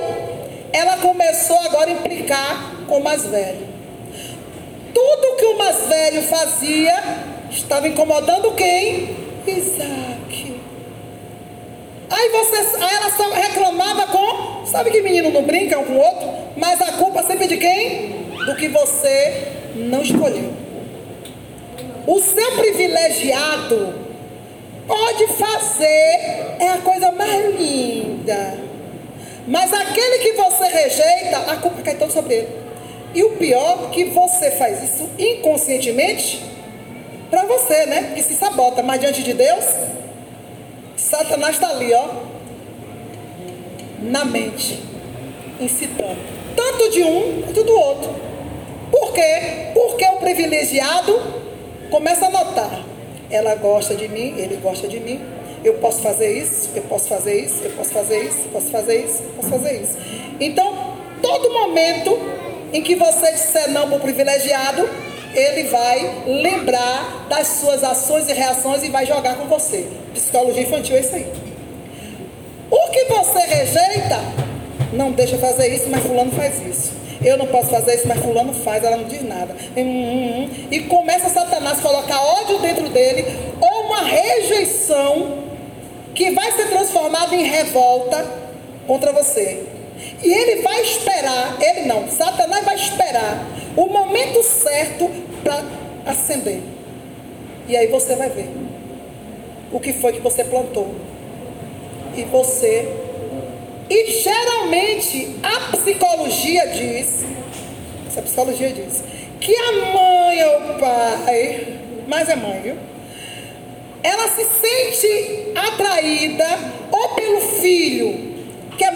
ela 0.71 0.97
começou 0.97 1.57
agora 1.59 1.89
a 1.89 1.93
implicar 1.93 2.78
com 2.89 2.97
o 2.97 3.03
mais 3.03 3.25
velho. 3.25 3.67
Tudo 4.93 5.37
que 5.37 5.45
o 5.45 5.57
mais 5.57 5.87
velho 5.87 6.23
fazia 6.23 6.93
estava 7.51 7.87
incomodando 7.87 8.51
quem? 8.55 9.15
Isaac. 9.47 10.59
Aí, 12.09 12.29
você, 12.29 12.57
aí 12.83 12.95
ela 12.95 13.11
só 13.11 13.31
reclamava 13.31 14.07
com. 14.07 14.65
Sabe 14.65 14.89
que 14.89 15.01
menino 15.01 15.29
não 15.29 15.43
brinca 15.43 15.79
um 15.79 15.85
com 15.85 15.93
o 15.93 15.99
outro? 15.99 16.29
Mas 16.57 16.81
a 16.81 16.93
culpa 16.93 17.23
sempre 17.23 17.45
é 17.45 17.47
de 17.47 17.57
quem? 17.57 18.09
Do 18.45 18.55
que 18.55 18.67
você 18.67 19.47
não 19.75 20.01
escolheu. 20.01 20.51
O 22.07 22.19
seu 22.19 22.51
privilegiado 22.53 23.93
pode 24.87 25.27
fazer, 25.27 26.55
é 26.59 26.69
a 26.73 26.77
coisa 26.83 27.11
mais 27.11 27.55
linda. 27.55 28.57
Mas 29.47 29.71
aquele 29.71 30.19
que 30.19 30.33
você 30.33 30.63
rejeita, 30.63 31.37
a 31.51 31.55
culpa 31.57 31.81
cai 31.83 31.95
toda 31.95 32.11
sobre 32.11 32.33
ele. 32.35 32.68
E 33.13 33.23
o 33.23 33.31
pior, 33.31 33.89
que 33.91 34.05
você 34.05 34.51
faz 34.51 34.83
isso 34.83 35.09
inconscientemente 35.17 36.43
para 37.29 37.45
você, 37.45 37.85
né? 37.85 38.11
Que 38.15 38.21
se 38.21 38.35
sabota. 38.35 38.83
Mas 38.83 38.99
diante 38.99 39.23
de 39.23 39.33
Deus, 39.33 39.65
Satanás 40.95 41.55
está 41.55 41.69
ali, 41.69 41.93
ó. 41.93 42.07
Na 44.01 44.25
mente. 44.25 44.83
Incitando. 45.59 46.17
Tanto 46.55 46.89
de 46.91 47.03
um 47.03 47.41
quanto 47.41 47.63
do 47.63 47.73
outro. 47.73 48.15
Por 48.91 49.13
quê? 49.13 49.71
Porque 49.73 50.05
o 50.05 50.17
privilegiado 50.17 51.19
começa 51.89 52.27
a 52.27 52.29
notar. 52.29 52.83
Ela 53.29 53.55
gosta 53.55 53.95
de 53.95 54.07
mim, 54.07 54.35
ele 54.37 54.57
gosta 54.61 54.87
de 54.87 54.99
mim. 54.99 55.19
Eu 55.63 55.75
posso 55.75 56.01
fazer 56.01 56.37
isso, 56.37 56.69
eu 56.75 56.81
posso 56.83 57.07
fazer 57.07 57.43
isso, 57.43 57.63
eu 57.63 57.71
posso 57.71 57.91
fazer 57.91 58.23
isso, 58.23 58.37
eu 58.45 58.51
posso 58.51 58.67
fazer 58.69 59.05
isso, 59.05 59.23
eu 59.23 59.29
posso 59.35 59.49
fazer 59.49 59.81
isso. 59.81 59.97
Então, 60.39 60.95
todo 61.21 61.51
momento 61.51 62.17
em 62.71 62.81
que 62.81 62.95
você 62.95 63.31
disser 63.31 63.71
não 63.71 63.87
para 63.87 63.97
o 63.97 63.99
privilegiado, 63.99 64.89
ele 65.33 65.63
vai 65.69 66.23
lembrar 66.25 67.27
das 67.29 67.47
suas 67.47 67.83
ações 67.83 68.27
e 68.29 68.33
reações 68.33 68.83
e 68.83 68.89
vai 68.89 69.05
jogar 69.05 69.35
com 69.35 69.45
você. 69.45 69.87
Psicologia 70.13 70.63
infantil 70.63 70.95
é 70.95 70.99
isso 70.99 71.15
aí. 71.15 71.27
O 72.71 72.91
que 72.91 73.05
você 73.05 73.39
rejeita, 73.39 74.19
não 74.93 75.11
deixa 75.11 75.37
fazer 75.37 75.73
isso, 75.73 75.87
mas 75.89 76.03
fulano 76.03 76.31
faz 76.31 76.59
isso. 76.65 76.99
Eu 77.23 77.37
não 77.37 77.47
posso 77.47 77.69
fazer 77.69 77.95
isso, 77.95 78.07
mas 78.07 78.19
fulano 78.19 78.53
faz, 78.53 78.83
ela 78.83 78.97
não 78.97 79.05
diz 79.05 79.21
nada. 79.23 79.55
Hum, 79.75 79.81
hum, 79.81 80.43
hum. 80.43 80.49
E 80.71 80.81
começa 80.81 81.29
Satanás 81.29 81.79
a 81.79 81.81
colocar 81.81 82.21
ódio 82.21 82.59
dentro 82.59 82.87
dele, 82.89 83.25
ou 83.59 83.87
uma 83.87 84.03
rejeição 84.03 85.39
que 86.15 86.31
vai 86.31 86.51
ser 86.51 86.69
transformada 86.69 87.35
em 87.35 87.43
revolta 87.43 88.25
contra 88.87 89.11
você. 89.11 89.63
E 90.21 90.31
ele 90.31 90.61
vai 90.61 90.81
esperar, 90.81 91.57
ele 91.61 91.81
não, 91.85 92.09
Satanás 92.09 92.65
vai 92.65 92.75
esperar 92.75 93.47
o 93.75 93.87
momento 93.87 94.43
certo 94.43 95.09
para 95.43 95.63
acender. 96.05 96.61
E 97.67 97.77
aí 97.77 97.87
você 97.87 98.15
vai 98.15 98.29
ver 98.29 98.49
o 99.71 99.79
que 99.79 99.93
foi 99.93 100.13
que 100.13 100.19
você 100.19 100.43
plantou. 100.43 100.93
E 102.15 102.23
você. 102.23 102.87
E 103.89 104.11
geralmente 104.21 105.35
a 105.41 105.77
psicologia 105.77 106.67
diz, 106.67 107.25
essa 108.07 108.21
psicologia 108.21 108.71
diz, 108.71 109.03
que 109.39 109.55
a 109.55 109.71
mãe 109.71 110.43
ou 110.43 110.57
o 110.57 110.79
pai, 110.79 111.79
mas 112.07 112.29
é 112.29 112.35
mãe, 112.35 112.59
viu? 112.61 112.75
Ela 114.03 114.27
se 114.29 114.43
sente 114.43 115.51
atraída 115.55 116.45
ou 116.91 117.09
pelo 117.09 117.41
filho, 117.41 118.28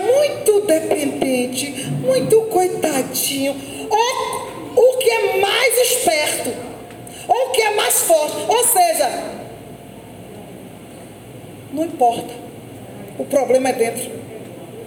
muito 0.04 0.62
dependente, 0.62 1.72
muito 2.02 2.42
coitadinho, 2.44 3.56
ou 3.90 4.94
o 4.94 4.98
que 4.98 5.10
é 5.10 5.38
mais 5.40 5.78
esperto, 5.80 6.54
ou 7.28 7.48
o 7.48 7.50
que 7.52 7.62
é 7.62 7.76
mais 7.76 8.00
forte. 8.02 8.38
Ou 8.48 8.64
seja, 8.66 9.10
não 11.74 11.84
importa. 11.84 12.34
O 13.18 13.26
problema 13.26 13.70
é 13.70 13.74
dentro. 13.74 14.12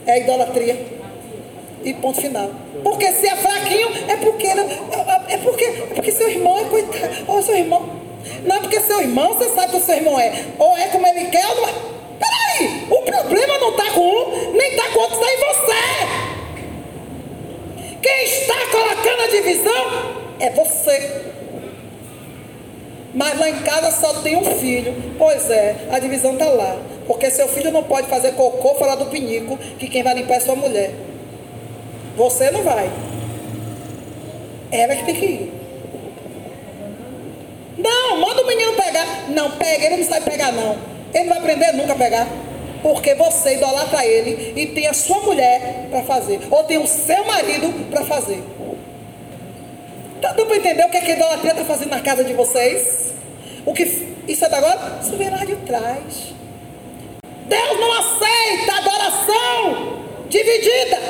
É 0.07 0.13
a 0.13 0.19
idolatria. 0.19 0.97
E 1.85 1.95
ponto 1.95 2.21
final. 2.21 2.51
Porque 2.83 3.13
se 3.13 3.27
é 3.27 3.37
fraquinho, 3.37 3.89
é 4.09 4.17
porque, 4.17 4.47
é 4.47 5.39
porque, 5.39 5.65
é 5.65 5.95
porque 5.95 6.13
seu 6.13 6.29
irmão 6.29 6.59
é 6.59 6.65
coitado. 6.65 7.25
Ou 7.29 7.43
seu 7.43 7.57
irmão. 7.57 7.89
Não 8.45 8.57
é 8.57 8.61
porque 8.61 8.81
seu 8.81 9.01
irmão, 9.01 9.35
você 9.35 9.49
sabe 9.51 9.71
que 9.71 9.77
o 9.77 9.81
seu 9.81 9.97
irmão 9.97 10.19
é. 10.19 10.45
Ou 10.59 10.77
é 10.77 10.89
como 10.89 11.07
ele 11.07 11.27
quer, 11.27 11.47
ou 11.47 11.57
não 11.57 11.69
é. 11.69 11.96
O 12.91 13.03
problema 13.03 13.59
não 13.59 13.71
está 13.71 13.91
com 13.91 14.01
um, 14.01 14.53
nem 14.53 14.71
está 14.71 14.91
com 14.91 15.01
outro, 15.01 15.19
está 15.21 15.33
em 15.33 15.37
você. 15.39 16.37
Quem 18.03 18.25
está 18.25 18.55
colocando 18.71 19.23
a 19.23 19.27
divisão 19.29 19.87
é 20.39 20.51
você. 20.51 21.23
Mas 23.15 23.39
lá 23.39 23.49
em 23.49 23.59
casa 23.61 23.91
só 23.93 24.21
tem 24.21 24.37
um 24.37 24.45
filho. 24.57 24.95
Pois 25.19 25.51
é, 25.51 25.77
a 25.91 25.99
divisão 25.99 26.35
está 26.35 26.47
lá. 26.47 26.77
Porque 27.07 27.31
seu 27.31 27.49
filho 27.49 27.73
não 27.73 27.83
pode 27.83 28.09
fazer 28.09 28.33
cocô 28.33 28.75
fora 28.75 28.95
do 28.97 29.07
pinico, 29.07 29.57
que 29.79 29.89
quem 29.89 30.03
vai 30.03 30.15
limpar 30.15 30.35
é 30.35 30.41
sua 30.41 30.55
mulher. 30.55 30.91
Você 32.17 32.51
não 32.51 32.63
vai. 32.63 32.91
Ela 34.71 34.97
que 34.97 35.05
tem 35.05 35.15
que 35.15 35.27
ir. 35.27 35.53
Não, 37.79 38.19
manda 38.19 38.43
o 38.43 38.47
menino 38.47 38.73
pegar. 38.75 39.29
Não, 39.29 39.51
pega, 39.53 39.87
ele 39.87 39.97
não 39.99 40.05
sabe 40.05 40.31
pegar, 40.31 40.53
não. 40.53 40.77
Ele 41.13 41.25
não 41.25 41.31
vai 41.31 41.39
aprender 41.39 41.73
nunca 41.73 41.93
a 41.93 41.97
pegar. 41.97 42.27
Porque 42.87 43.17
você 43.17 43.57
idolatra 43.57 44.07
ele 44.07 44.53
e 44.55 44.67
tem 44.67 44.87
a 44.87 44.95
sua 44.95 45.19
mulher 45.19 45.89
para 45.91 46.05
fazer. 46.05 46.39
Ou 46.49 46.63
tem 46.63 46.79
o 46.79 46.87
seu 46.87 47.25
marido 47.25 47.91
para 47.91 48.05
fazer. 48.05 48.41
Tá 50.23 50.33
dando 50.33 50.47
para 50.47 50.57
entender 50.57 50.85
o 50.85 50.89
que, 50.89 50.97
é 50.97 51.01
que 51.01 51.11
a 51.11 51.17
idolatria 51.17 51.51
está 51.51 51.65
fazendo 51.65 51.91
na 51.91 52.01
casa 52.01 52.23
de 52.23 52.33
vocês? 52.33 53.13
O 53.65 53.73
que 53.73 53.83
isso 54.29 54.45
é 54.45 54.49
da 54.49 54.59
agora? 54.59 55.01
Isso 55.03 55.17
vem 55.17 55.31
lá 55.31 55.45
de 55.45 55.57
trás. 55.57 56.33
Deus 57.47 57.81
não 57.81 57.93
aceita 57.93 58.77
adoração 58.77 60.03
dividida. 60.29 61.01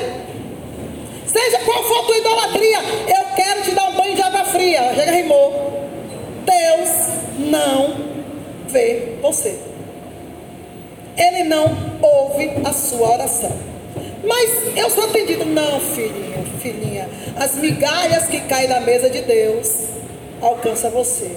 Seja 1.27 1.59
qual 1.59 1.85
for 1.85 1.99
a 1.99 2.03
tua 2.05 2.17
idolatria, 2.17 2.79
eu 3.07 3.37
quero 3.37 3.63
te 3.65 3.73
dar 3.73 3.91
um 3.91 3.97
banho 3.97 4.15
de 4.15 4.23
água 4.23 4.47
fria. 4.47 4.95
Chega 4.95 5.13
rimou. 5.13 5.91
Deus 6.47 6.91
não 7.39 7.97
vê 8.67 9.19
você 9.21 9.76
ele 11.17 11.45
não 11.45 11.77
ouve 12.03 12.51
a 12.65 12.73
sua 12.73 13.13
oração. 13.13 13.53
Mas 14.25 14.77
eu 14.77 14.91
sou 14.91 15.05
atendido. 15.05 15.45
Não, 15.45 15.81
filhinho, 15.81 16.45
filhinha. 16.61 17.09
As 17.37 17.55
migalhas 17.57 18.27
que 18.27 18.41
caem 18.41 18.69
na 18.69 18.81
mesa 18.81 19.09
de 19.09 19.23
Deus 19.23 19.87
alcançam 20.41 20.91
você. 20.91 21.31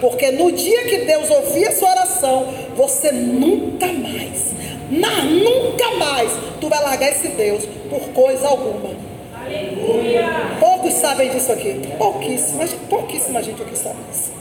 Porque 0.00 0.30
no 0.30 0.52
dia 0.52 0.84
que 0.84 0.98
Deus 0.98 1.30
ouvir 1.30 1.68
a 1.68 1.72
sua 1.72 1.90
oração, 1.90 2.54
você 2.76 3.10
nunca 3.12 3.86
mais, 3.86 4.52
na, 4.90 5.22
nunca 5.22 5.90
mais, 5.92 6.30
tu 6.60 6.68
vai 6.68 6.82
largar 6.82 7.08
esse 7.08 7.28
Deus 7.28 7.64
por 7.88 8.00
coisa 8.10 8.46
alguma. 8.46 8.94
Aleluia. 9.34 10.56
Poucos 10.60 10.92
sabem 10.94 11.30
disso 11.30 11.50
aqui. 11.50 11.80
Pouquíssima, 11.96 12.66
pouquíssima 12.88 13.42
gente 13.42 13.62
aqui 13.62 13.76
sabe 13.78 13.96
disso. 14.10 14.32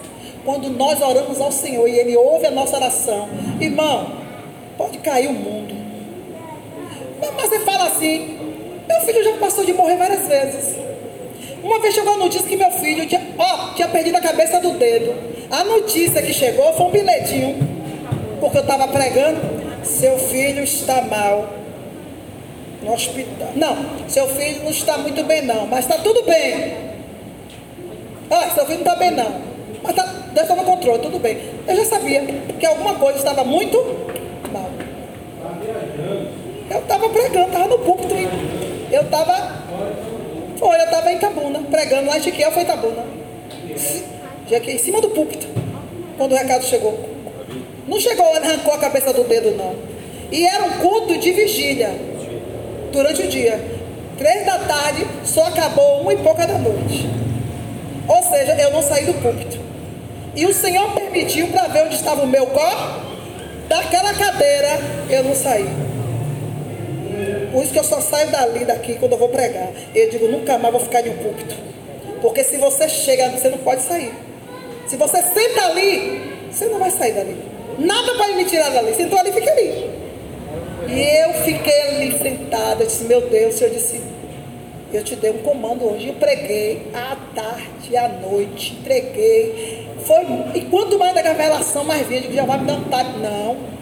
Quando 0.43 0.69
nós 0.69 1.01
oramos 1.01 1.39
ao 1.39 1.51
Senhor 1.51 1.87
e 1.87 1.97
Ele 1.97 2.15
ouve 2.17 2.47
a 2.47 2.51
nossa 2.51 2.75
oração, 2.75 3.29
irmão, 3.59 4.24
Pode 4.77 4.97
cair 4.99 5.27
o 5.27 5.33
mundo. 5.33 5.73
Mas 7.19 7.49
você 7.49 7.59
fala 7.59 7.85
assim, 7.85 8.37
meu 8.87 8.99
filho 9.01 9.23
já 9.23 9.37
passou 9.37 9.65
de 9.65 9.73
morrer 9.73 9.95
várias 9.97 10.27
vezes. 10.27 10.75
Uma 11.63 11.79
vez 11.79 11.95
chegou 11.95 12.13
a 12.13 12.17
notícia 12.17 12.47
que 12.47 12.55
meu 12.55 12.71
filho 12.71 13.07
tinha, 13.07 13.21
ó, 13.37 13.73
tinha 13.73 13.87
perdido 13.87 14.17
a 14.17 14.21
cabeça 14.21 14.59
do 14.59 14.71
dedo. 14.71 15.15
A 15.49 15.63
notícia 15.63 16.21
que 16.21 16.33
chegou 16.33 16.73
foi 16.73 16.85
um 16.85 16.91
bilhetinho. 16.91 17.57
Porque 18.39 18.57
eu 18.57 18.61
estava 18.61 18.87
pregando, 18.87 19.39
seu 19.83 20.19
filho 20.19 20.63
está 20.63 21.01
mal. 21.01 21.49
No 22.83 22.93
hospital. 22.93 23.47
Não, 23.55 23.77
seu 24.07 24.27
filho 24.27 24.63
não 24.63 24.69
está 24.69 24.97
muito 24.97 25.23
bem 25.23 25.41
não, 25.41 25.65
mas 25.65 25.85
está 25.85 25.97
tudo 25.97 26.21
bem. 26.23 26.75
Ah, 28.29 28.49
seu 28.53 28.65
filho 28.65 28.83
não 28.83 28.85
está 28.85 28.95
bem 28.95 29.11
não. 29.11 29.41
Mas 29.81 29.95
tá, 29.95 30.03
Deus 30.03 30.41
está 30.47 30.55
no 30.55 30.63
controle, 30.63 30.99
tudo 30.99 31.17
bem. 31.17 31.37
Eu 31.67 31.75
já 31.75 31.85
sabia 31.85 32.21
que 32.59 32.65
alguma 32.65 32.93
coisa 32.95 33.17
estava 33.17 33.43
muito 33.43 33.77
eu 36.85 36.95
estava 36.95 37.09
pregando, 37.09 37.47
estava 37.47 37.67
no 37.67 37.79
púlpito. 37.79 38.13
Eu 38.91 39.01
estava. 39.01 39.65
Foi, 40.57 40.75
eu 40.79 40.83
estava 40.83 41.11
em 41.11 41.17
Tabuna, 41.17 41.59
pregando 41.69 42.07
lá 42.07 42.17
em 42.17 42.21
Chiquiel, 42.21 42.51
foi 42.51 42.63
Tabuna. 42.63 43.03
Em 44.49 44.77
cima 44.77 45.01
do 45.01 45.09
púlpito, 45.09 45.47
quando 46.17 46.33
o 46.33 46.35
recado 46.35 46.63
chegou. 46.63 46.97
Não 47.87 47.99
chegou, 47.99 48.25
arrancou 48.35 48.73
a 48.73 48.77
cabeça 48.77 49.11
do 49.11 49.23
dedo, 49.23 49.51
não. 49.57 49.75
E 50.31 50.45
era 50.45 50.63
um 50.63 50.71
culto 50.73 51.17
de 51.17 51.31
vigília 51.31 51.89
durante 52.91 53.23
o 53.23 53.27
dia. 53.27 53.59
Três 54.17 54.45
da 54.45 54.59
tarde, 54.59 55.05
só 55.23 55.47
acabou 55.47 56.01
uma 56.01 56.13
e 56.13 56.17
pouca 56.17 56.45
da 56.47 56.57
noite. 56.57 57.09
Ou 58.07 58.23
seja, 58.23 58.53
eu 58.53 58.71
não 58.71 58.81
saí 58.81 59.05
do 59.05 59.13
púlpito. 59.15 59.59
E 60.35 60.45
o 60.45 60.53
Senhor 60.53 60.91
permitiu 60.91 61.47
para 61.47 61.67
ver 61.67 61.85
onde 61.85 61.95
estava 61.95 62.21
o 62.21 62.27
meu 62.27 62.45
corpo. 62.47 63.01
Daquela 63.67 64.13
cadeira, 64.13 64.79
eu 65.09 65.23
não 65.23 65.35
saí. 65.35 65.67
Por 67.55 67.63
isso 67.63 67.71
que 67.71 67.79
eu 67.79 67.85
só 67.85 68.01
saio 68.01 68.29
dali, 68.31 68.65
daqui, 68.65 68.95
quando 68.95 69.13
eu 69.13 69.17
vou 69.17 69.29
pregar. 69.29 69.69
Eu 69.95 70.09
digo, 70.09 70.27
nunca 70.27 70.57
mais 70.57 70.73
vou 70.73 70.81
ficar 70.81 71.07
em 71.07 71.11
um 71.11 71.17
púlpito. 71.19 71.55
Porque 72.21 72.43
se 72.43 72.57
você 72.57 72.89
chega, 72.89 73.29
você 73.29 73.47
não 73.47 73.59
pode 73.59 73.81
sair. 73.81 74.11
Se 74.85 74.97
você 74.97 75.21
senta 75.21 75.67
ali, 75.67 76.33
você 76.51 76.65
não 76.65 76.79
vai 76.79 76.91
sair 76.91 77.13
dali. 77.13 77.37
Nada 77.79 78.13
pode 78.15 78.33
me 78.33 78.43
tirar 78.43 78.71
dali. 78.71 78.93
Sentou 78.93 79.17
ali, 79.17 79.31
fica 79.31 79.49
ali. 79.49 79.89
E 80.89 81.23
eu 81.23 81.33
fiquei 81.45 81.81
ali 81.81 82.17
sentada, 82.17 82.83
eu 82.83 82.87
disse, 82.87 83.05
meu 83.05 83.21
Deus, 83.21 83.61
eu 83.61 83.69
disse, 83.69 84.01
eu 84.93 85.01
te 85.01 85.15
dei 85.15 85.31
um 85.31 85.37
comando 85.37 85.93
hoje. 85.93 86.09
Eu 86.09 86.15
preguei 86.15 86.87
à 86.93 87.15
tarde, 87.33 87.95
à 87.95 88.09
noite, 88.09 88.73
entreguei. 88.81 89.87
Foi, 90.03 90.25
e 90.55 90.61
quanto 90.65 90.99
mais 90.99 91.15
da 91.15 91.21
revelação, 91.21 91.85
mais 91.85 92.05
vídeo 92.05 92.29
que 92.31 92.35
já 92.35 92.43
vai 92.43 92.59
me 92.59 92.65
dar 92.65 92.73
um 92.73 92.83
tap. 92.83 93.17
Não. 93.17 93.74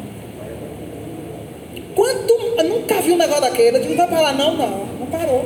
Quanto, 1.96 2.34
eu 2.58 2.64
nunca 2.64 3.02
vi 3.02 3.12
um 3.12 3.18
negócio 3.18 3.42
daquele. 3.42 3.78
Eu 3.78 3.82
disse, 3.82 3.96
não 3.96 3.98
vai 3.98 4.08
parar, 4.08 4.34
não, 4.34 4.56
não. 4.56 4.86
Não 5.00 5.08
parou. 5.08 5.46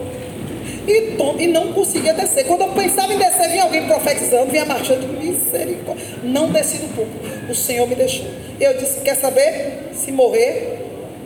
E, 0.88 1.02
tom, 1.18 1.36
e 1.38 1.48
não 1.48 1.74
conseguia 1.74 2.14
descer. 2.14 2.46
Quando 2.46 2.62
eu 2.62 2.70
pensava 2.70 3.14
em 3.14 3.18
descer, 3.18 3.50
vinha 3.50 3.64
alguém 3.64 3.86
profetizando, 3.86 4.46
vinha 4.46 4.66
marchando, 4.66 5.06
misericórdia. 5.20 6.06
Não 6.24 6.50
desci 6.50 6.78
do 6.78 6.88
público. 6.96 7.52
O 7.52 7.56
Senhor 7.56 7.88
me 7.88 7.96
deixou. 7.96 8.26
Eu 8.60 8.78
disse, 8.78 9.02
quer 9.02 9.16
saber? 9.16 9.90
Se 9.94 10.12
morrer, 10.12 10.80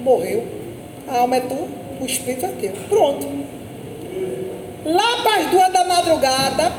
morreu. 0.03 0.43
A 1.07 1.19
alma 1.19 1.38
é 1.38 1.41
tua, 1.41 1.67
o 1.99 2.05
espírito 2.05 2.45
é 2.45 2.49
teu. 2.60 2.71
Pronto. 2.89 3.27
Lá 4.84 5.21
para 5.21 5.41
as 5.41 5.51
duas 5.51 5.71
da 5.71 5.84
madrugada, 5.84 6.71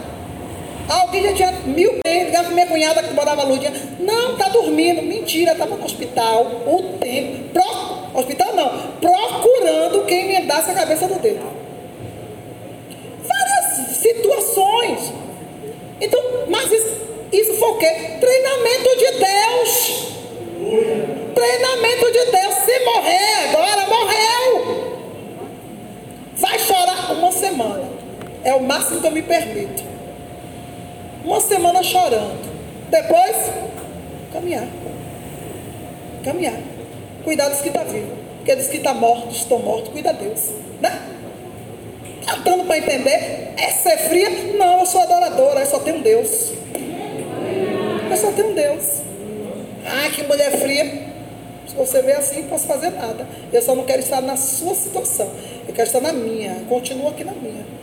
alguém 0.88 1.22
já 1.22 1.32
tinha 1.34 1.52
mil 1.66 1.98
bens, 2.04 2.24
ligava 2.24 2.50
minha 2.50 2.66
cunhada 2.66 3.00
que 3.00 3.14
morava 3.14 3.44
Lúdia. 3.44 3.72
Não, 4.00 4.32
está 4.32 4.48
dormindo. 4.48 5.02
Mentira, 5.02 5.52
estava 5.52 5.76
no 5.76 5.84
hospital 5.84 6.62
o 6.66 6.98
tempo. 6.98 7.52
Hospital 8.14 8.54
não, 8.54 8.92
procurando 9.00 10.04
quem 10.06 10.28
me 10.28 10.46
desse 10.46 10.70
a 10.70 10.74
cabeça 10.74 11.08
do 11.08 11.18
dedo 11.18 11.62
situações. 14.02 15.12
Então, 16.00 16.20
mas 16.48 16.70
isso, 16.70 16.96
isso 17.32 17.54
foi 17.54 17.68
o 17.68 17.78
quê? 17.78 17.90
Treinamento 18.20 18.96
de 18.96 19.12
Deus. 19.12 20.12
Treinamento 21.34 22.12
de 22.12 22.24
Deus. 22.30 22.54
Se 22.54 22.84
morrer 22.84 23.48
agora, 23.48 23.86
morreu. 23.86 25.02
Vai 26.36 26.58
chorar 26.58 27.12
uma 27.12 27.30
semana. 27.30 27.84
É 28.44 28.52
o 28.54 28.62
máximo 28.62 29.00
que 29.00 29.06
eu 29.06 29.12
me 29.12 29.22
permito. 29.22 29.84
Uma 31.24 31.40
semana 31.40 31.82
chorando. 31.82 32.42
Depois, 32.90 33.36
caminhar. 34.32 34.66
Caminhar. 36.24 36.71
Cuidar 37.24 37.48
dos 37.48 37.60
que 37.60 37.70
tá 37.70 37.84
vivos. 37.84 38.18
Porque 38.38 38.56
dos 38.56 38.66
que 38.66 38.78
tá 38.80 38.92
mortos, 38.92 39.36
estão 39.36 39.58
mortos, 39.60 39.90
cuida 39.90 40.12
Deus. 40.12 40.50
Né? 40.80 41.00
Está 42.20 42.36
dando 42.36 42.64
para 42.64 42.78
entender? 42.78 43.52
É 43.56 43.70
ser 43.70 43.96
fria? 43.98 44.30
Não, 44.58 44.80
eu 44.80 44.86
sou 44.86 45.00
adoradora, 45.00 45.60
eu 45.60 45.66
só 45.66 45.78
tenho 45.78 46.02
Deus. 46.02 46.52
Eu 48.10 48.16
só 48.16 48.32
tenho 48.32 48.54
Deus. 48.54 49.00
Ah, 49.86 50.08
que 50.10 50.22
mulher 50.24 50.50
fria. 50.58 51.12
Se 51.68 51.74
você 51.74 52.02
vê 52.02 52.12
assim, 52.12 52.42
não 52.42 52.48
posso 52.48 52.66
fazer 52.66 52.90
nada. 52.90 53.26
Eu 53.52 53.62
só 53.62 53.74
não 53.74 53.84
quero 53.84 54.00
estar 54.00 54.20
na 54.20 54.36
sua 54.36 54.74
situação. 54.74 55.30
Eu 55.66 55.72
quero 55.72 55.86
estar 55.86 56.00
na 56.00 56.12
minha. 56.12 56.64
Continuo 56.68 57.08
aqui 57.08 57.24
na 57.24 57.32
minha. 57.32 57.64